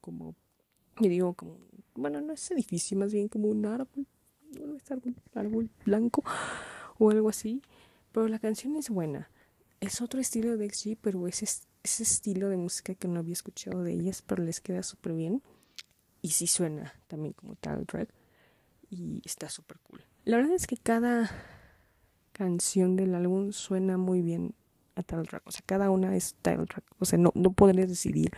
como, 0.00 0.34
yo 1.00 1.08
digo 1.08 1.34
como, 1.34 1.56
bueno, 1.94 2.20
no 2.20 2.32
es 2.32 2.50
edificio, 2.50 2.96
más 2.96 3.12
bien 3.12 3.28
como 3.28 3.48
un 3.48 3.66
árbol, 3.66 4.06
un 4.58 5.16
árbol 5.34 5.70
blanco 5.84 6.24
o 6.98 7.10
algo 7.10 7.28
así 7.28 7.62
pero 8.12 8.28
la 8.28 8.38
canción 8.38 8.76
es 8.76 8.90
buena. 8.90 9.30
Es 9.80 10.00
otro 10.00 10.20
estilo 10.20 10.56
de 10.56 10.68
XG, 10.68 10.98
pero 11.00 11.26
es 11.26 11.42
ese 11.42 12.02
estilo 12.02 12.48
de 12.48 12.56
música 12.56 12.94
que 12.94 13.08
no 13.08 13.20
había 13.20 13.32
escuchado 13.32 13.82
de 13.82 13.92
ellas, 13.92 14.22
pero 14.22 14.44
les 14.44 14.60
queda 14.60 14.82
súper 14.82 15.14
bien. 15.14 15.42
Y 16.22 16.30
sí 16.30 16.46
suena 16.46 16.94
también 17.06 17.32
como 17.32 17.54
tal 17.56 17.86
track. 17.86 18.10
Y 18.90 19.22
está 19.24 19.48
súper 19.48 19.78
cool. 19.80 20.04
La 20.24 20.36
verdad 20.36 20.54
es 20.54 20.66
que 20.66 20.76
cada 20.76 21.30
canción 22.32 22.96
del 22.96 23.14
álbum 23.14 23.52
suena 23.52 23.96
muy 23.96 24.20
bien 24.20 24.54
a 24.96 25.02
tal 25.02 25.26
track. 25.26 25.46
O 25.46 25.50
sea, 25.50 25.62
cada 25.64 25.90
una 25.90 26.14
es 26.16 26.34
title 26.42 26.66
track. 26.66 26.84
O 26.98 27.04
sea, 27.04 27.18
no, 27.18 27.32
no 27.34 27.52
podrías 27.52 27.88
decidir. 27.88 28.30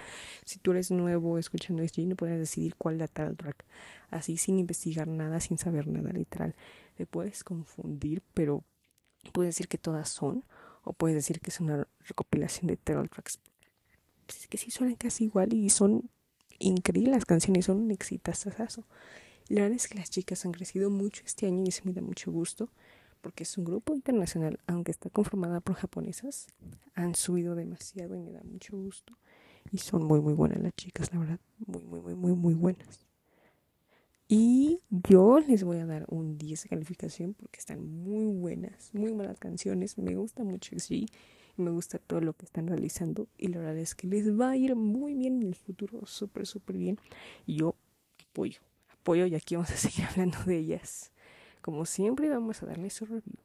Si 0.45 0.59
tú 0.59 0.73
eres 0.73 0.91
nuevo 0.91 1.39
escuchando 1.39 1.87
XG, 1.87 2.07
no 2.07 2.17
podrías 2.17 2.39
decidir 2.39 2.77
cuál 2.77 2.99
la 2.99 3.09
track. 3.09 3.65
Así, 4.11 4.37
sin 4.37 4.59
investigar 4.59 5.09
nada, 5.09 5.41
sin 5.41 5.59
saber 5.59 5.89
nada, 5.89 6.13
literal. 6.13 6.55
Te 6.97 7.07
puedes 7.07 7.43
confundir, 7.43 8.23
pero 8.35 8.65
Puedes 9.31 9.55
decir 9.55 9.69
que 9.69 9.79
todas 9.79 10.09
son, 10.09 10.45
o 10.85 10.93
puedes 10.93 11.15
decir 11.15 11.41
que 11.41 11.51
es 11.51 11.61
una 11.61 11.87
recopilación 12.01 12.67
de 12.67 12.77
title 12.77 13.09
tracks. 13.09 13.39
Pues 14.27 14.41
es 14.41 14.49
que 14.49 14.59
sí 14.59 14.71
suenan 14.71 14.97
casi 14.97 15.25
igual 15.25 15.53
y 15.53 15.71
son 15.71 16.11
increíbles 16.59 17.15
las 17.15 17.25
canciones, 17.25 17.67
son 17.67 17.79
un 17.79 17.91
exitazo. 17.91 18.51
La 19.49 19.63
verdad 19.63 19.77
es 19.77 19.89
que 19.89 19.99
las 19.99 20.11
chicas 20.11 20.45
han 20.45 20.53
crecido 20.53 20.91
mucho 20.91 21.23
este 21.25 21.47
año 21.47 21.63
y 21.65 21.69
eso 21.69 21.83
me 21.85 21.93
da 21.93 22.03
mucho 22.03 22.33
gusto 22.33 22.71
porque 23.23 23.45
es 23.45 23.57
un 23.57 23.65
grupo 23.65 23.95
internacional, 23.95 24.59
aunque 24.67 24.91
está 24.91 25.09
conformada 25.09 25.61
por 25.61 25.77
japonesas, 25.77 26.49
han 26.95 27.15
subido 27.15 27.55
demasiado 27.55 28.17
y 28.17 28.21
me 28.21 28.33
da 28.33 28.43
mucho 28.43 28.77
gusto. 28.77 29.17
Y 29.71 29.79
son 29.79 30.05
muy, 30.05 30.21
muy 30.21 30.35
buenas 30.35 30.61
las 30.61 30.75
chicas, 30.75 31.13
la 31.13 31.21
verdad, 31.21 31.41
muy, 31.65 31.85
muy, 31.85 32.01
muy, 32.01 32.15
muy, 32.15 32.35
muy 32.35 32.55
buenas. 32.55 33.07
Y 34.35 34.81
yo 34.89 35.41
les 35.41 35.63
voy 35.63 35.77
a 35.77 35.85
dar 35.85 36.07
un 36.09 36.39
10 36.39 36.63
de 36.63 36.69
calificación 36.71 37.35
porque 37.35 37.59
están 37.59 37.85
muy 37.85 38.33
buenas, 38.33 38.89
muy 38.95 39.11
buenas 39.11 39.39
canciones. 39.39 39.99
Me 39.99 40.15
gusta 40.15 40.43
mucho 40.43 40.79
sí, 40.79 41.07
me 41.59 41.71
gusta 41.71 41.99
todo 41.99 42.23
lo 42.23 42.33
que 42.33 42.47
están 42.47 42.67
realizando. 42.67 43.29
Y 43.37 43.49
la 43.49 43.59
verdad 43.59 43.77
es 43.77 43.95
que 43.95 44.07
les 44.07 44.33
va 44.33 44.53
a 44.53 44.57
ir 44.57 44.75
muy 44.75 45.13
bien 45.13 45.43
en 45.43 45.49
el 45.49 45.55
futuro, 45.55 46.07
súper, 46.07 46.47
súper 46.47 46.79
bien. 46.79 46.99
Y 47.45 47.57
yo 47.57 47.75
apoyo, 48.31 48.63
apoyo 48.89 49.27
y 49.27 49.35
aquí 49.35 49.55
vamos 49.55 49.71
a 49.71 49.77
seguir 49.77 50.07
hablando 50.07 50.39
de 50.47 50.57
ellas. 50.57 51.13
Como 51.61 51.85
siempre, 51.85 52.31
vamos 52.31 52.63
a 52.63 52.67
darles 52.67 52.95
su 52.95 53.05
review. 53.05 53.37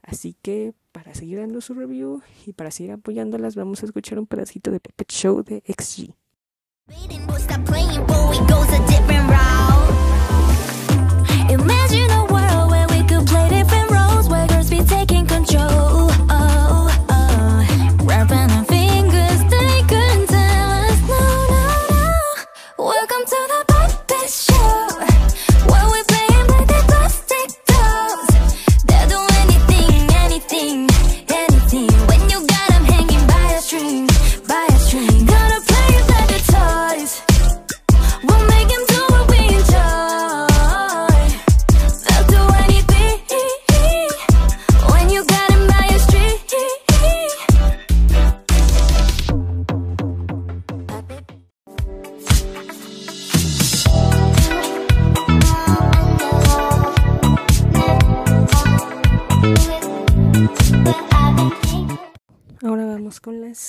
Así 0.00 0.34
que 0.40 0.72
para 0.92 1.14
seguir 1.14 1.40
dando 1.40 1.60
su 1.60 1.74
review 1.74 2.22
y 2.46 2.54
para 2.54 2.70
seguir 2.70 2.92
apoyándolas, 2.92 3.54
vamos 3.54 3.82
a 3.82 3.84
escuchar 3.84 4.18
un 4.18 4.26
pedacito 4.26 4.70
de 4.70 4.80
Puppet 4.80 5.12
Show 5.12 5.42
de 5.42 5.62
XG. 5.66 6.14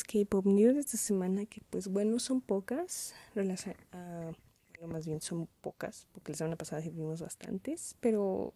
K-pop 0.04 0.46
news 0.46 0.76
de 0.76 0.82
esta 0.82 0.98
semana 0.98 1.46
que 1.46 1.62
pues 1.70 1.88
bueno 1.88 2.20
son 2.20 2.42
pocas, 2.42 3.14
bueno 3.36 3.56
más 4.88 5.06
bien 5.06 5.22
son 5.22 5.48
pocas, 5.62 6.08
porque 6.12 6.34
la 6.34 6.38
semana 6.38 6.56
pasada 6.58 6.82
vimos 6.82 7.22
bastantes, 7.22 7.96
pero 8.00 8.54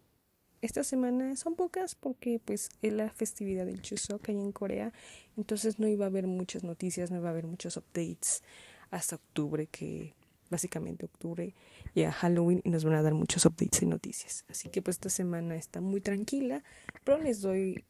esta 0.60 0.84
semana 0.84 1.36
son 1.36 1.54
pocas 1.54 1.94
porque 1.94 2.40
pues 2.44 2.70
es 2.82 2.92
la 2.92 3.10
festividad 3.10 3.66
del 3.66 3.80
Chuseok 3.80 4.28
ahí 4.28 4.36
en 4.36 4.52
Corea, 4.52 4.92
entonces 5.36 5.78
no 5.78 5.88
iba 5.88 6.04
a 6.04 6.08
haber 6.08 6.26
muchas 6.26 6.64
noticias, 6.64 7.10
no 7.10 7.18
iba 7.18 7.28
a 7.28 7.32
haber 7.32 7.46
muchos 7.46 7.76
updates 7.76 8.42
hasta 8.90 9.16
octubre, 9.16 9.66
que 9.66 10.14
básicamente 10.50 11.04
octubre 11.04 11.54
llega 11.94 12.12
Halloween 12.12 12.62
y 12.64 12.70
nos 12.70 12.84
van 12.84 12.94
a 12.94 13.02
dar 13.02 13.14
muchos 13.14 13.44
updates 13.44 13.82
y 13.82 13.86
noticias. 13.86 14.44
Así 14.48 14.68
que 14.68 14.82
pues 14.82 14.96
esta 14.96 15.10
semana 15.10 15.56
está 15.56 15.80
muy 15.80 16.00
tranquila, 16.00 16.62
pero 17.04 17.18
les 17.18 17.40
doy 17.40 17.84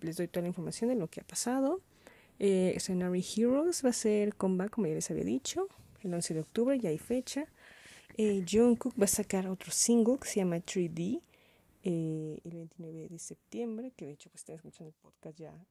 les 0.00 0.16
doy 0.16 0.28
toda 0.28 0.42
la 0.42 0.48
información 0.48 0.90
de 0.90 0.96
lo 0.96 1.08
que 1.08 1.20
ha 1.20 1.24
pasado. 1.24 1.80
Eh, 2.40 2.76
Heroes 3.36 3.84
va 3.84 3.90
a 3.90 3.92
ser 3.92 4.34
comeback, 4.34 4.70
como 4.70 4.86
ya 4.86 4.94
les 4.94 5.10
había 5.10 5.24
dicho, 5.24 5.68
el 6.02 6.12
11 6.14 6.34
de 6.34 6.40
octubre, 6.40 6.80
ya 6.80 6.88
hay 6.88 6.98
fecha. 6.98 7.46
Eh, 8.16 8.44
Jungkook 8.50 8.98
va 8.98 9.04
a 9.04 9.08
sacar 9.08 9.46
otro 9.46 9.70
single 9.70 10.18
que 10.18 10.26
se 10.26 10.40
llama 10.40 10.56
3D 10.56 11.20
eh, 11.82 12.40
el 12.42 12.50
29 12.50 13.08
de 13.08 13.18
septiembre, 13.18 13.92
que 13.94 14.06
de 14.06 14.12
hecho 14.12 14.30
pues 14.30 14.40
están 14.40 14.56
escuchando 14.56 14.88
el 14.88 14.94
podcast 14.94 15.38
ya 15.38 15.66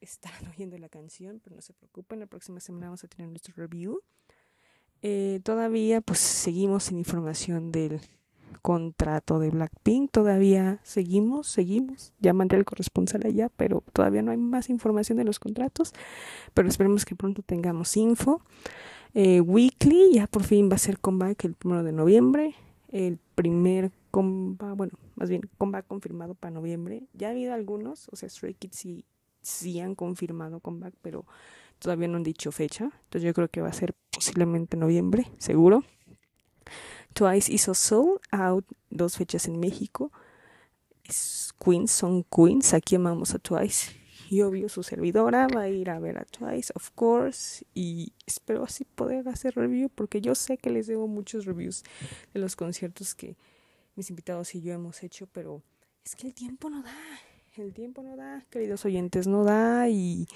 están 0.00 0.32
oyendo 0.54 0.78
la 0.78 0.88
canción, 0.88 1.40
pero 1.42 1.56
no 1.56 1.62
se 1.62 1.72
preocupen, 1.74 2.20
la 2.20 2.26
próxima 2.26 2.60
semana 2.60 2.86
vamos 2.86 3.04
a 3.04 3.08
tener 3.08 3.28
nuestro 3.28 3.54
review. 3.56 4.02
Eh, 5.02 5.40
todavía 5.44 6.00
pues 6.00 6.18
seguimos 6.18 6.84
sin 6.84 6.98
información 6.98 7.70
del 7.70 8.00
contrato 8.60 9.38
de 9.38 9.50
Blackpink, 9.50 10.10
todavía 10.10 10.80
seguimos, 10.82 11.46
seguimos, 11.46 12.12
ya 12.20 12.32
mandé 12.32 12.56
al 12.56 12.64
corresponsal 12.64 13.22
allá, 13.24 13.50
pero 13.56 13.82
todavía 13.92 14.22
no 14.22 14.30
hay 14.30 14.36
más 14.36 14.70
información 14.70 15.18
de 15.18 15.24
los 15.24 15.38
contratos, 15.38 15.92
pero 16.52 16.68
esperemos 16.68 17.04
que 17.04 17.16
pronto 17.16 17.42
tengamos 17.42 17.96
info. 17.96 18.42
Eh, 19.14 19.40
weekly 19.40 20.14
ya 20.14 20.26
por 20.26 20.42
fin 20.42 20.68
va 20.70 20.74
a 20.74 20.78
ser 20.78 20.98
comeback 20.98 21.44
el 21.44 21.56
1 21.64 21.84
de 21.84 21.92
noviembre, 21.92 22.54
el 22.88 23.18
primer 23.34 23.92
comeback, 24.10 24.76
bueno, 24.76 24.92
más 25.16 25.28
bien 25.28 25.42
comeback 25.58 25.86
confirmado 25.86 26.34
para 26.34 26.52
noviembre. 26.52 27.04
Ya 27.12 27.28
ha 27.28 27.30
habido 27.30 27.54
algunos, 27.54 28.08
o 28.10 28.16
sea, 28.16 28.28
Stray 28.28 28.54
Kids 28.54 28.76
sí, 28.76 29.04
sí 29.40 29.80
han 29.80 29.94
confirmado 29.94 30.60
comeback, 30.60 30.94
pero 31.02 31.26
todavía 31.78 32.08
no 32.08 32.16
han 32.16 32.22
dicho 32.22 32.52
fecha. 32.52 32.84
Entonces 32.84 33.22
yo 33.22 33.34
creo 33.34 33.48
que 33.48 33.60
va 33.60 33.68
a 33.68 33.72
ser 33.72 33.94
posiblemente 34.12 34.76
noviembre, 34.76 35.30
seguro. 35.38 35.84
Twice 37.14 37.52
hizo 37.52 37.74
Soul 37.74 38.20
Out, 38.30 38.66
dos 38.90 39.16
fechas 39.16 39.46
en 39.46 39.58
México. 39.58 40.12
Queens, 41.64 41.90
son 41.90 42.24
Queens, 42.24 42.74
aquí 42.74 42.96
amamos 42.96 43.34
a 43.34 43.38
Twice. 43.38 43.92
Y 44.30 44.42
obvio 44.42 44.68
su 44.68 44.82
servidora 44.82 45.46
va 45.46 45.62
a 45.62 45.68
ir 45.68 45.90
a 45.90 45.98
ver 45.98 46.18
a 46.18 46.24
Twice, 46.24 46.72
of 46.74 46.90
course. 46.94 47.64
Y 47.74 48.12
espero 48.26 48.64
así 48.64 48.84
poder 48.84 49.28
hacer 49.28 49.54
review 49.54 49.88
porque 49.88 50.20
yo 50.20 50.34
sé 50.34 50.58
que 50.58 50.70
les 50.70 50.86
debo 50.86 51.06
muchos 51.06 51.44
reviews 51.44 51.84
de 52.32 52.40
los 52.40 52.56
conciertos 52.56 53.14
que 53.14 53.36
mis 53.96 54.10
invitados 54.10 54.54
y 54.54 54.60
yo 54.60 54.72
hemos 54.72 55.02
hecho, 55.02 55.26
pero 55.32 55.62
es 56.04 56.16
que 56.16 56.26
el 56.26 56.34
tiempo 56.34 56.68
no 56.68 56.82
da, 56.82 56.96
el 57.56 57.72
tiempo 57.72 58.02
no 58.02 58.16
da, 58.16 58.44
queridos 58.50 58.84
oyentes, 58.84 59.26
no 59.26 59.44
da 59.44 59.88
y, 59.88 60.26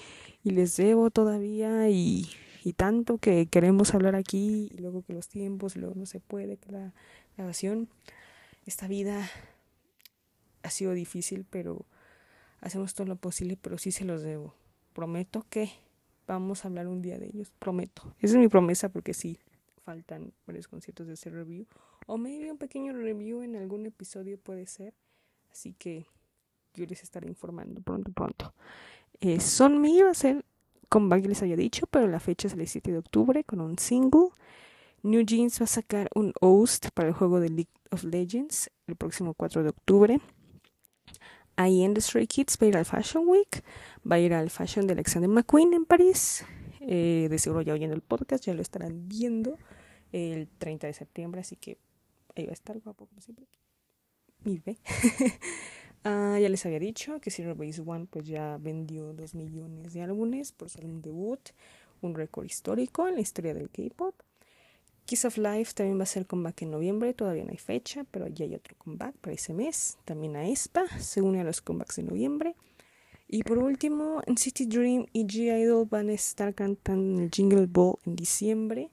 les 0.43 0.77
debo 0.77 1.09
todavía 1.09 1.89
y, 1.89 2.29
tanto 2.73 3.17
que 3.17 3.45
queremos 3.45 3.93
hablar 3.93 4.15
aquí 4.15 4.69
y 4.71 4.77
luego 4.77 5.01
que 5.03 5.13
los 5.13 5.27
tiempos, 5.27 5.75
luego 5.75 5.95
no 5.95 6.05
se 6.05 6.19
puede, 6.19 6.57
que 6.57 6.71
la 6.71 6.93
grabación, 7.37 7.89
esta 8.65 8.87
vida 8.87 9.29
ha 10.63 10.69
sido 10.69 10.93
difícil, 10.93 11.45
pero 11.49 11.85
hacemos 12.61 12.93
todo 12.93 13.07
lo 13.07 13.15
posible, 13.15 13.57
pero 13.61 13.77
sí 13.77 13.91
se 13.91 14.05
los 14.05 14.21
debo. 14.21 14.53
Prometo 14.93 15.45
que 15.49 15.71
vamos 16.27 16.63
a 16.63 16.67
hablar 16.67 16.87
un 16.87 17.01
día 17.01 17.17
de 17.17 17.27
ellos, 17.27 17.51
prometo. 17.59 18.13
Esa 18.19 18.35
es 18.35 18.39
mi 18.39 18.47
promesa 18.47 18.89
porque 18.89 19.13
sí, 19.13 19.39
faltan 19.83 20.33
varios 20.45 20.67
conciertos 20.67 21.07
de 21.07 21.13
ese 21.13 21.29
review. 21.29 21.65
O 22.05 22.17
maybe 22.17 22.51
un 22.51 22.57
pequeño 22.57 22.93
review 22.93 23.41
en 23.41 23.55
algún 23.55 23.85
episodio 23.85 24.37
puede 24.37 24.65
ser. 24.67 24.93
Así 25.51 25.73
que 25.73 26.05
yo 26.75 26.85
les 26.85 27.01
estaré 27.03 27.27
informando 27.27 27.81
pronto, 27.81 28.11
pronto. 28.11 28.53
Eh, 29.19 29.39
Son 29.39 29.81
Me 29.81 30.03
va 30.03 30.11
a 30.11 30.13
ser, 30.13 30.45
como 30.89 31.15
les 31.15 31.41
había 31.41 31.55
dicho, 31.55 31.85
pero 31.87 32.07
la 32.07 32.19
fecha 32.19 32.47
es 32.47 32.53
el 32.53 32.59
17 32.59 32.91
de 32.91 32.97
octubre 32.97 33.43
con 33.43 33.61
un 33.61 33.77
single. 33.77 34.29
New 35.03 35.21
Jeans 35.21 35.61
va 35.61 35.65
a 35.65 35.67
sacar 35.67 36.09
un 36.13 36.33
host 36.41 36.89
para 36.93 37.07
el 37.07 37.13
juego 37.13 37.39
de 37.39 37.49
League 37.49 37.69
of 37.91 38.03
Legends 38.03 38.69
el 38.87 38.95
próximo 38.95 39.33
4 39.33 39.63
de 39.63 39.69
octubre. 39.69 40.19
Ahí 41.55 41.83
en 41.83 41.93
The 41.93 42.01
Stray 42.01 42.27
Kids 42.27 42.57
va 42.61 42.65
a 42.65 42.69
ir 42.69 42.77
al 42.77 42.85
Fashion 42.85 43.27
Week, 43.27 43.63
va 44.09 44.15
a 44.15 44.19
ir 44.19 44.33
al 44.33 44.49
Fashion 44.49 44.87
de 44.87 44.93
Alexander 44.93 45.29
McQueen 45.29 45.73
en 45.73 45.85
París. 45.85 46.45
Eh, 46.81 47.27
de 47.29 47.37
seguro 47.37 47.61
ya 47.61 47.73
oyendo 47.73 47.95
el 47.95 48.01
podcast, 48.01 48.45
ya 48.45 48.53
lo 48.53 48.61
estarán 48.61 49.07
viendo 49.07 49.57
el 50.11 50.47
30 50.57 50.87
de 50.87 50.93
septiembre, 50.93 51.41
así 51.41 51.55
que 51.55 51.77
ahí 52.35 52.45
va 52.45 52.51
a 52.51 52.53
estar 52.53 52.79
guapo 52.79 53.05
como 53.07 53.21
siempre. 53.21 53.45
Mire. 54.43 54.77
ah, 56.03 56.37
ya 56.39 56.49
les 56.49 56.65
había 56.65 56.79
dicho 56.79 57.19
que 57.19 57.31
Zero 57.31 57.55
Base 57.55 57.81
One 57.85 58.07
pues 58.09 58.25
ya 58.25 58.57
vendió 58.59 59.13
2 59.13 59.35
millones 59.35 59.93
de 59.93 60.01
álbumes 60.01 60.51
por 60.51 60.69
su 60.69 60.79
álbum 60.79 61.01
debut, 61.01 61.39
un 62.01 62.15
récord 62.15 62.45
histórico 62.45 63.07
en 63.07 63.15
la 63.15 63.21
historia 63.21 63.53
del 63.53 63.69
K-pop. 63.69 64.15
Kiss 65.05 65.25
of 65.25 65.37
Life 65.37 65.73
también 65.73 65.97
va 65.97 66.03
a 66.03 66.05
ser 66.05 66.27
comeback 66.27 66.61
en 66.61 66.71
noviembre, 66.71 67.15
todavía 67.15 67.43
no 67.43 67.49
hay 67.49 67.57
fecha, 67.57 68.05
pero 68.11 68.27
ya 68.27 68.45
hay 68.45 68.53
otro 68.53 68.75
comeback 68.77 69.15
para 69.15 69.33
ese 69.33 69.53
mes. 69.53 69.97
También 70.05 70.35
a 70.35 70.47
ESPA 70.47 70.85
se 70.99 71.23
une 71.23 71.41
a 71.41 71.43
los 71.43 71.61
comebacks 71.61 71.95
de 71.95 72.03
noviembre. 72.03 72.55
Y 73.27 73.41
por 73.41 73.57
último, 73.57 74.21
en 74.27 74.37
City 74.37 74.65
Dream 74.65 75.07
y 75.11 75.25
G-Idol 75.25 75.87
van 75.89 76.09
a 76.09 76.13
estar 76.13 76.53
cantando 76.53 77.21
el 77.21 77.31
Jingle 77.31 77.65
Ball 77.65 77.95
en 78.05 78.15
diciembre 78.15 78.91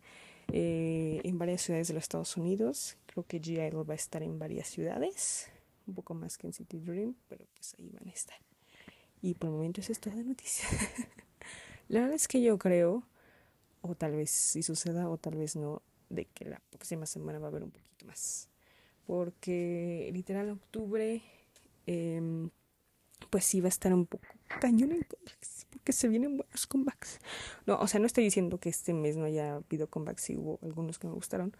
eh, 0.53 1.21
en 1.23 1.38
varias 1.38 1.62
ciudades 1.62 1.88
de 1.88 1.95
los 1.95 2.05
Estados 2.05 2.37
Unidos. 2.38 2.97
Creo 3.07 3.25
que 3.27 3.40
G-Idol 3.40 3.88
va 3.88 3.92
a 3.92 3.97
estar 3.97 4.23
en 4.23 4.38
varias 4.38 4.69
ciudades, 4.69 5.49
un 5.87 5.94
poco 5.94 6.14
más 6.14 6.38
que 6.38 6.46
en 6.46 6.53
City 6.53 6.79
Dream, 6.79 7.14
pero 7.29 7.46
pues 7.55 7.75
ahí 7.79 7.90
van 7.90 8.09
a 8.09 8.12
estar. 8.12 8.37
Y 9.22 9.35
por 9.35 9.51
el 9.51 9.57
momento 9.57 9.81
es 9.81 9.90
esto 9.90 10.11
de 10.11 10.25
noticias. 10.25 10.70
la 11.88 12.01
verdad 12.01 12.16
es 12.16 12.29
que 12.29 12.42
yo 12.42 12.59
creo, 12.59 13.05
o 13.83 13.94
tal 13.94 14.16
vez 14.16 14.31
si 14.31 14.62
suceda 14.62 15.09
o 15.09 15.16
tal 15.18 15.37
vez 15.37 15.57
no, 15.57 15.83
de 16.11 16.27
que 16.27 16.44
la 16.44 16.61
próxima 16.70 17.07
semana 17.07 17.38
va 17.38 17.46
a 17.46 17.51
haber 17.51 17.64
un 17.64 17.70
poquito 17.70 18.07
más. 18.07 18.49
Porque 19.07 20.11
literal 20.12 20.51
octubre... 20.51 21.22
Eh, 21.87 22.49
pues 23.31 23.44
sí 23.44 23.61
va 23.61 23.66
a 23.66 23.68
estar 23.68 23.92
un 23.92 24.07
poco 24.07 24.25
cañón 24.61 24.92
en 24.92 25.03
comebacks, 25.03 25.66
porque 25.70 25.92
se 25.92 26.09
vienen 26.09 26.37
buenos 26.37 26.66
comebacks. 26.66 27.18
No, 27.66 27.79
o 27.79 27.87
sea, 27.87 28.01
no 28.01 28.07
estoy 28.07 28.25
diciendo 28.25 28.59
que 28.59 28.68
este 28.68 28.94
mes 28.94 29.16
no 29.16 29.25
haya 29.25 29.57
habido 29.57 29.88
comebacks, 29.88 30.31
y 30.31 30.37
hubo 30.37 30.59
algunos 30.62 30.99
que 30.99 31.07
me 31.07 31.14
gustaron, 31.14 31.57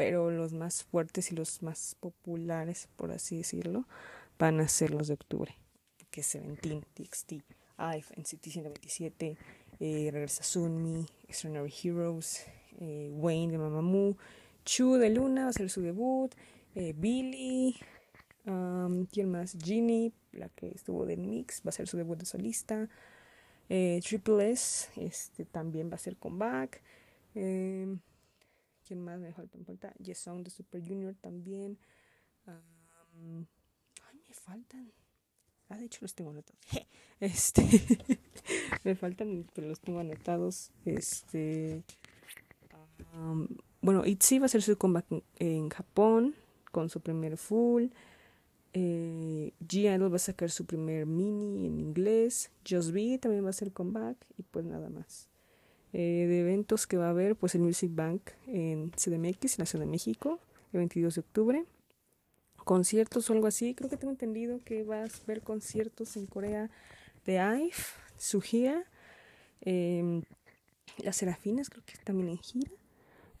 pero 0.00 0.30
los 0.30 0.54
más 0.54 0.82
fuertes 0.82 1.30
y 1.30 1.34
los 1.34 1.62
más 1.62 1.94
populares, 2.00 2.88
por 2.96 3.12
así 3.12 3.36
decirlo, 3.36 3.84
van 4.38 4.58
a 4.58 4.66
ser 4.66 4.92
los 4.92 5.08
de 5.08 5.12
octubre, 5.12 5.54
que 6.10 6.22
es 6.22 6.26
Seventeen, 6.26 6.86
TXT, 6.94 7.32
IVE, 7.32 8.06
NCT 8.16 8.48
127, 8.48 9.36
eh, 9.78 10.08
Regresa 10.10 10.42
Sunmi, 10.42 11.04
Extraordinary 11.28 11.70
Heroes, 11.82 12.46
eh, 12.78 13.10
Wayne 13.12 13.52
de 13.52 13.58
Mamamoo, 13.58 14.16
Chu 14.64 14.94
de 14.94 15.10
Luna 15.10 15.44
va 15.44 15.50
a 15.50 15.52
ser 15.52 15.68
su 15.68 15.82
debut, 15.82 16.34
eh, 16.74 16.94
Billy, 16.96 17.78
Um, 18.46 19.04
¿Quién 19.04 19.30
más? 19.30 19.54
Ginny, 19.62 20.14
la 20.32 20.48
que 20.48 20.68
estuvo 20.68 21.04
de 21.04 21.18
Mix, 21.18 21.60
va 21.60 21.68
a 21.68 21.72
ser 21.72 21.86
su 21.86 21.98
debut 21.98 22.18
de 22.18 22.24
solista. 22.24 22.88
Eh, 23.68 24.00
Triple 24.02 24.50
S, 24.50 24.88
este 24.96 25.44
también 25.44 25.90
va 25.90 25.96
a 25.96 25.98
ser 25.98 26.16
comeback. 26.16 26.80
¿Quién 28.90 29.04
más 29.04 29.20
me 29.20 29.32
falta? 29.32 29.56
Me 29.56 29.64
falta 29.64 29.94
Song 30.16 30.42
de 30.42 30.50
Super 30.50 30.84
Junior 30.84 31.14
también. 31.14 31.78
Um, 32.44 33.46
ay, 34.08 34.20
me 34.26 34.34
faltan. 34.34 34.90
Ah, 35.68 35.76
de 35.78 35.84
hecho 35.84 36.00
los 36.02 36.12
tengo 36.12 36.30
anotados. 36.30 36.58
Este, 37.20 37.62
me 38.84 38.96
faltan, 38.96 39.46
pero 39.54 39.68
los 39.68 39.78
tengo 39.78 40.00
anotados. 40.00 40.72
Este, 40.84 41.84
um, 43.14 43.46
bueno, 43.80 44.04
ITZY 44.04 44.40
va 44.40 44.46
a 44.46 44.48
ser 44.48 44.62
su 44.62 44.76
comeback 44.76 45.06
en 45.36 45.68
Japón 45.68 46.34
con 46.72 46.88
su 46.88 47.00
primer 47.00 47.36
full. 47.36 47.90
Eh, 48.72 49.52
G-Idol 49.60 50.10
va 50.12 50.16
a 50.16 50.18
sacar 50.18 50.50
su 50.50 50.66
primer 50.66 51.06
mini 51.06 51.64
en 51.64 51.78
inglés. 51.78 52.50
Just 52.68 52.90
Be 52.90 53.18
también 53.18 53.44
va 53.44 53.50
a 53.50 53.50
hacer 53.50 53.72
comeback. 53.72 54.16
Y 54.36 54.42
pues 54.42 54.64
nada 54.64 54.90
más. 54.90 55.29
Eh, 55.92 56.26
de 56.28 56.40
eventos 56.40 56.86
que 56.86 56.96
va 56.96 57.06
a 57.06 57.10
haber, 57.10 57.34
pues 57.34 57.54
el 57.56 57.62
Music 57.62 57.90
Bank 57.92 58.22
en 58.46 58.90
CDMX, 58.90 59.58
en 59.58 59.58
la 59.58 59.66
Ciudad 59.66 59.84
de 59.84 59.90
México, 59.90 60.38
el 60.72 60.78
22 60.78 61.16
de 61.16 61.20
octubre. 61.20 61.64
Conciertos 62.64 63.28
o 63.28 63.32
algo 63.32 63.48
así. 63.48 63.74
Creo 63.74 63.90
que 63.90 63.96
tengo 63.96 64.12
entendido 64.12 64.60
que 64.64 64.84
vas 64.84 65.20
a 65.20 65.26
ver 65.26 65.42
conciertos 65.42 66.16
en 66.16 66.26
Corea 66.26 66.70
de 67.26 67.34
IVE, 67.34 67.72
su 68.18 68.40
gira. 68.40 68.84
Em, 69.62 70.22
las 70.98 71.16
Serafinas, 71.16 71.70
creo 71.70 71.82
que 71.84 71.94
también 72.04 72.28
en 72.28 72.38
gira. 72.38 72.70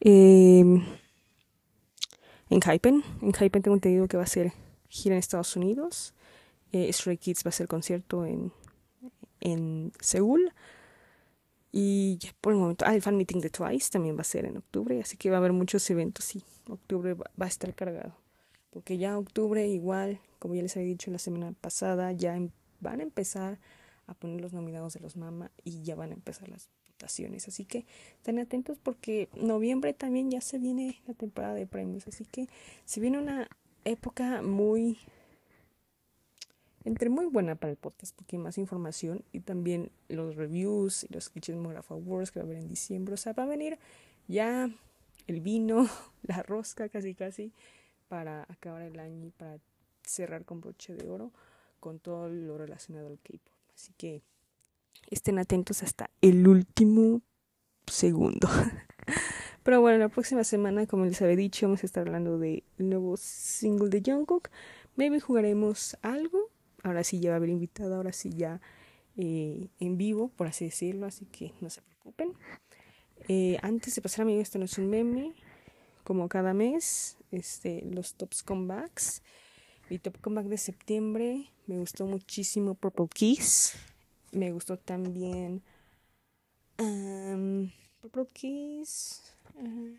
Em, 0.00 0.82
en 2.48 2.60
Hypen. 2.60 3.04
En 3.22 3.32
Hypen 3.32 3.62
tengo 3.62 3.76
entendido 3.76 4.08
que 4.08 4.16
va 4.16 4.24
a 4.24 4.26
ser 4.26 4.52
gira 4.88 5.14
en 5.14 5.20
Estados 5.20 5.54
Unidos. 5.54 6.14
Eh, 6.72 6.92
Stray 6.92 7.16
Kids 7.16 7.44
va 7.44 7.48
a 7.48 7.50
hacer 7.50 7.68
concierto 7.68 8.26
en, 8.26 8.52
en 9.40 9.92
Seúl. 10.00 10.52
Y 11.72 12.18
ya 12.18 12.30
por 12.40 12.52
el 12.52 12.58
momento, 12.58 12.84
ah, 12.86 12.94
el 12.94 13.02
fan 13.02 13.16
meeting 13.16 13.40
de 13.40 13.50
Twice 13.50 13.90
también 13.90 14.16
va 14.16 14.22
a 14.22 14.24
ser 14.24 14.44
en 14.44 14.56
octubre, 14.56 15.00
así 15.00 15.16
que 15.16 15.30
va 15.30 15.36
a 15.36 15.38
haber 15.38 15.52
muchos 15.52 15.88
eventos, 15.90 16.24
sí, 16.24 16.42
octubre 16.68 17.14
va, 17.14 17.26
a 17.38 17.46
estar 17.46 17.74
cargado. 17.74 18.16
Porque 18.70 18.98
ya 18.98 19.18
octubre 19.18 19.66
igual, 19.68 20.20
como 20.38 20.54
ya 20.54 20.62
les 20.62 20.76
había 20.76 20.88
dicho 20.88 21.10
la 21.10 21.18
semana 21.18 21.52
pasada, 21.60 22.12
ya 22.12 22.36
em, 22.36 22.50
van 22.80 23.00
a 23.00 23.02
empezar 23.04 23.58
a 24.06 24.14
poner 24.14 24.40
los 24.40 24.52
nominados 24.52 24.94
de 24.94 25.00
los 25.00 25.16
Mama 25.16 25.50
y 25.64 25.82
ya 25.82 25.94
van 25.94 26.10
a 26.10 26.14
empezar 26.14 26.48
las 26.48 26.68
votaciones. 26.88 27.46
Así 27.46 27.64
que 27.64 27.86
estén 28.16 28.38
atentos 28.40 28.78
porque 28.82 29.28
noviembre 29.34 29.94
también 29.94 30.30
ya 30.30 30.40
se 30.40 30.58
viene 30.58 31.00
la 31.06 31.14
temporada 31.14 31.54
de 31.54 31.66
premios. 31.66 32.08
Así 32.08 32.24
que 32.24 32.48
se 32.84 33.00
viene 33.00 33.18
una 33.18 33.48
época 33.84 34.42
muy 34.42 34.98
entre 36.84 37.10
muy 37.10 37.26
buena 37.26 37.56
para 37.56 37.70
el 37.70 37.76
podcast 37.76 38.14
porque 38.16 38.38
más 38.38 38.58
información 38.58 39.24
y 39.32 39.40
también 39.40 39.90
los 40.08 40.36
reviews 40.36 41.04
y 41.04 41.12
los 41.12 41.28
Kitchenograph 41.28 41.90
Awards 41.92 42.30
que 42.30 42.40
va 42.40 42.44
a 42.44 42.46
haber 42.46 42.58
en 42.58 42.68
diciembre. 42.68 43.14
O 43.14 43.16
sea, 43.16 43.32
va 43.32 43.42
a 43.42 43.46
venir 43.46 43.78
ya 44.28 44.70
el 45.26 45.40
vino, 45.40 45.88
la 46.22 46.42
rosca 46.42 46.88
casi 46.88 47.14
casi 47.14 47.52
para 48.08 48.42
acabar 48.48 48.82
el 48.82 48.98
año 48.98 49.26
y 49.26 49.30
para 49.30 49.58
cerrar 50.02 50.44
con 50.44 50.60
broche 50.60 50.94
de 50.94 51.08
oro 51.08 51.32
con 51.78 51.98
todo 51.98 52.28
lo 52.28 52.58
relacionado 52.58 53.08
al 53.08 53.18
K-pop. 53.20 53.52
Así 53.74 53.92
que 53.96 54.22
estén 55.10 55.38
atentos 55.38 55.82
hasta 55.82 56.10
el 56.20 56.46
último 56.46 57.22
segundo. 57.86 58.48
Pero 59.62 59.80
bueno, 59.80 59.98
la 59.98 60.08
próxima 60.08 60.44
semana, 60.44 60.86
como 60.86 61.04
les 61.04 61.20
había 61.22 61.36
dicho, 61.36 61.66
vamos 61.66 61.82
a 61.82 61.86
estar 61.86 62.06
hablando 62.06 62.38
del 62.38 62.64
nuevo 62.78 63.16
single 63.16 63.88
de 63.90 64.02
Jungkook. 64.04 64.48
Maybe 64.96 65.20
jugaremos 65.20 65.96
algo 66.02 66.50
ahora 66.82 67.04
sí 67.04 67.20
ya 67.20 67.30
va 67.30 67.34
a 67.34 67.36
haber 67.36 67.50
invitado, 67.50 67.96
ahora 67.96 68.12
sí 68.12 68.30
ya 68.30 68.60
eh, 69.16 69.68
en 69.78 69.96
vivo, 69.96 70.28
por 70.36 70.46
así 70.46 70.66
decirlo, 70.66 71.06
así 71.06 71.26
que 71.26 71.52
no 71.60 71.70
se 71.70 71.82
preocupen. 71.82 72.34
Eh, 73.28 73.58
antes 73.62 73.94
de 73.94 74.02
pasar 74.02 74.22
a 74.22 74.24
mí, 74.26 74.38
esto 74.38 74.58
no 74.58 74.64
es 74.64 74.78
un 74.78 74.88
meme, 74.88 75.34
como 76.04 76.28
cada 76.28 76.54
mes, 76.54 77.16
este, 77.30 77.82
los 77.84 78.14
tops 78.14 78.42
comebacks. 78.42 79.22
Mi 79.88 79.98
top 79.98 80.20
comeback 80.20 80.46
de 80.46 80.58
septiembre 80.58 81.50
me 81.66 81.78
gustó 81.78 82.06
muchísimo 82.06 82.74
Purple 82.74 83.08
Kiss. 83.12 83.74
Me 84.32 84.52
gustó 84.52 84.76
también 84.76 85.62
um, 86.78 87.70
Purple 88.00 88.26
Kiss. 88.32 89.34
Um, 89.56 89.96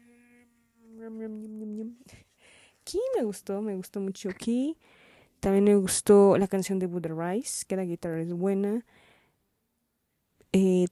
Key 2.84 3.02
me 3.18 3.24
gustó, 3.24 3.62
me 3.62 3.76
gustó 3.76 4.00
mucho 4.00 4.30
Key. 4.38 4.78
También 5.42 5.66
me 5.66 5.76
gustó 5.76 6.38
la 6.38 6.48
canción 6.48 6.80
de 6.80 6.86
Buddha 6.86 7.10
Rice, 7.14 7.66
que 7.68 7.76
la 7.76 7.84
guitarra 7.84 8.22
es 8.22 8.32
buena. 8.32 8.86
Eh, 10.54 10.86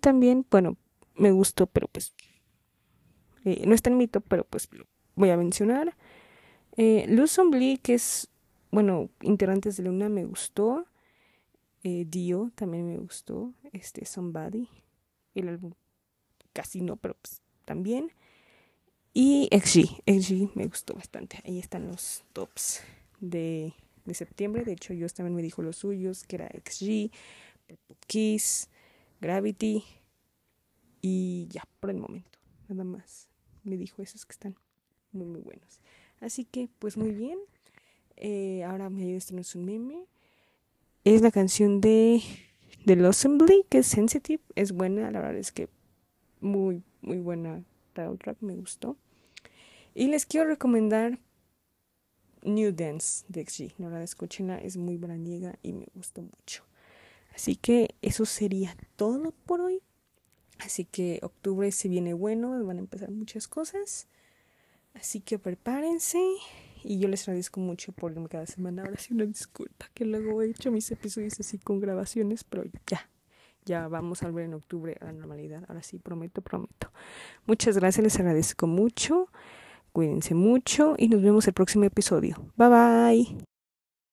también, 0.00 0.46
bueno, 0.50 0.76
me 1.16 1.32
gustó, 1.32 1.66
pero 1.66 1.88
pues 1.88 2.14
eh, 3.44 3.64
no 3.66 3.74
está 3.74 3.88
en 3.88 3.96
mito, 3.96 4.20
pero 4.20 4.44
pues 4.44 4.68
lo 4.72 4.84
voy 5.14 5.30
a 5.30 5.36
mencionar. 5.36 5.96
Eh, 6.76 7.06
Luz 7.08 7.38
que 7.82 7.94
es, 7.94 8.28
bueno, 8.70 9.08
integrantes 9.22 9.78
de 9.78 9.84
Luna, 9.84 10.10
me 10.10 10.26
gustó. 10.26 10.86
Eh, 11.82 12.04
Dio 12.06 12.52
también 12.54 12.86
me 12.86 12.98
gustó. 12.98 13.54
Este, 13.72 14.04
Somebody. 14.04 14.68
El 15.34 15.48
álbum 15.48 15.72
casi 16.52 16.82
no, 16.82 16.96
pero 16.96 17.16
pues 17.20 17.40
también. 17.64 18.12
Y 19.14 19.48
XG, 19.50 20.02
XG 20.06 20.50
me 20.56 20.66
gustó 20.66 20.94
bastante. 20.94 21.40
Ahí 21.46 21.58
están 21.58 21.88
los 21.88 22.22
tops 22.34 22.82
de 23.20 23.74
de 24.04 24.14
septiembre. 24.14 24.64
De 24.64 24.72
hecho, 24.72 24.94
yo 24.94 25.08
también 25.08 25.34
me 25.34 25.42
dijo 25.42 25.62
los 25.62 25.76
suyos, 25.76 26.24
que 26.24 26.36
era 26.36 26.48
XG, 26.48 27.10
Kiss, 28.06 28.68
Gravity 29.20 29.84
y 31.00 31.48
ya, 31.50 31.62
por 31.80 31.90
el 31.90 31.96
momento, 31.96 32.38
nada 32.68 32.84
más. 32.84 33.28
Me 33.62 33.76
dijo 33.76 34.02
esos 34.02 34.26
que 34.26 34.32
están 34.32 34.56
muy, 35.12 35.26
muy 35.26 35.40
buenos. 35.40 35.80
Así 36.20 36.44
que, 36.44 36.68
pues 36.78 36.96
muy 36.96 37.12
bien. 37.12 37.38
Eh, 38.16 38.62
ahora 38.64 38.90
me 38.90 39.02
ayuda 39.02 39.36
a 39.36 39.40
es 39.40 39.54
un 39.54 39.64
meme. 39.64 40.06
Es 41.04 41.22
la 41.22 41.30
canción 41.30 41.80
de, 41.80 42.22
de 42.84 42.96
Los 42.96 43.18
Assembly, 43.18 43.64
que 43.68 43.78
es 43.78 43.86
Sensitive. 43.86 44.42
Es 44.54 44.72
buena, 44.72 45.10
la 45.10 45.20
verdad 45.20 45.36
es 45.36 45.52
que 45.52 45.68
muy, 46.40 46.82
muy 47.00 47.18
buena 47.18 47.64
track, 47.94 48.38
me 48.40 48.54
gustó. 48.56 48.96
Y 49.94 50.08
les 50.08 50.26
quiero 50.26 50.48
recomendar 50.48 51.18
New 52.44 52.72
Dance 52.72 53.24
de 53.28 53.44
XG. 53.44 53.74
La 53.78 54.02
escúchenla, 54.02 54.58
es 54.58 54.76
muy 54.76 54.96
braniega 54.96 55.58
y 55.62 55.72
me 55.72 55.88
gustó 55.94 56.22
mucho. 56.22 56.64
Así 57.34 57.56
que 57.56 57.94
eso 58.02 58.26
sería 58.26 58.76
todo 58.96 59.32
por 59.46 59.60
hoy. 59.60 59.82
Así 60.58 60.84
que 60.84 61.18
octubre 61.22 61.72
se 61.72 61.88
viene 61.88 62.14
bueno, 62.14 62.64
van 62.64 62.76
a 62.76 62.80
empezar 62.80 63.10
muchas 63.10 63.48
cosas. 63.48 64.06
Así 64.94 65.20
que 65.20 65.38
prepárense. 65.38 66.20
Y 66.84 66.98
yo 66.98 67.08
les 67.08 67.22
agradezco 67.22 67.60
mucho 67.60 67.92
por 67.92 68.12
irme 68.12 68.28
cada 68.28 68.46
semana. 68.46 68.82
Ahora 68.82 68.98
sí 68.98 69.14
una 69.14 69.24
disculpa 69.24 69.90
que 69.94 70.04
luego 70.04 70.42
he 70.42 70.50
hecho 70.50 70.70
mis 70.70 70.90
episodios 70.90 71.40
así 71.40 71.58
con 71.58 71.80
grabaciones, 71.80 72.44
pero 72.44 72.64
ya. 72.86 73.08
Ya 73.64 73.88
vamos 73.88 74.22
a 74.22 74.26
volver 74.26 74.44
en 74.44 74.54
octubre 74.54 74.96
a 75.00 75.06
la 75.06 75.12
normalidad. 75.12 75.64
Ahora 75.68 75.82
sí, 75.82 75.98
prometo, 75.98 76.42
prometo. 76.42 76.92
Muchas 77.46 77.78
gracias, 77.78 78.04
les 78.04 78.20
agradezco 78.20 78.66
mucho. 78.66 79.30
Cuídense 79.94 80.34
mucho 80.34 80.96
y 80.98 81.08
nos 81.08 81.22
vemos 81.22 81.46
el 81.46 81.54
próximo 81.54 81.84
episodio. 81.84 82.34
Bye 82.56 82.68
bye. 82.68 83.53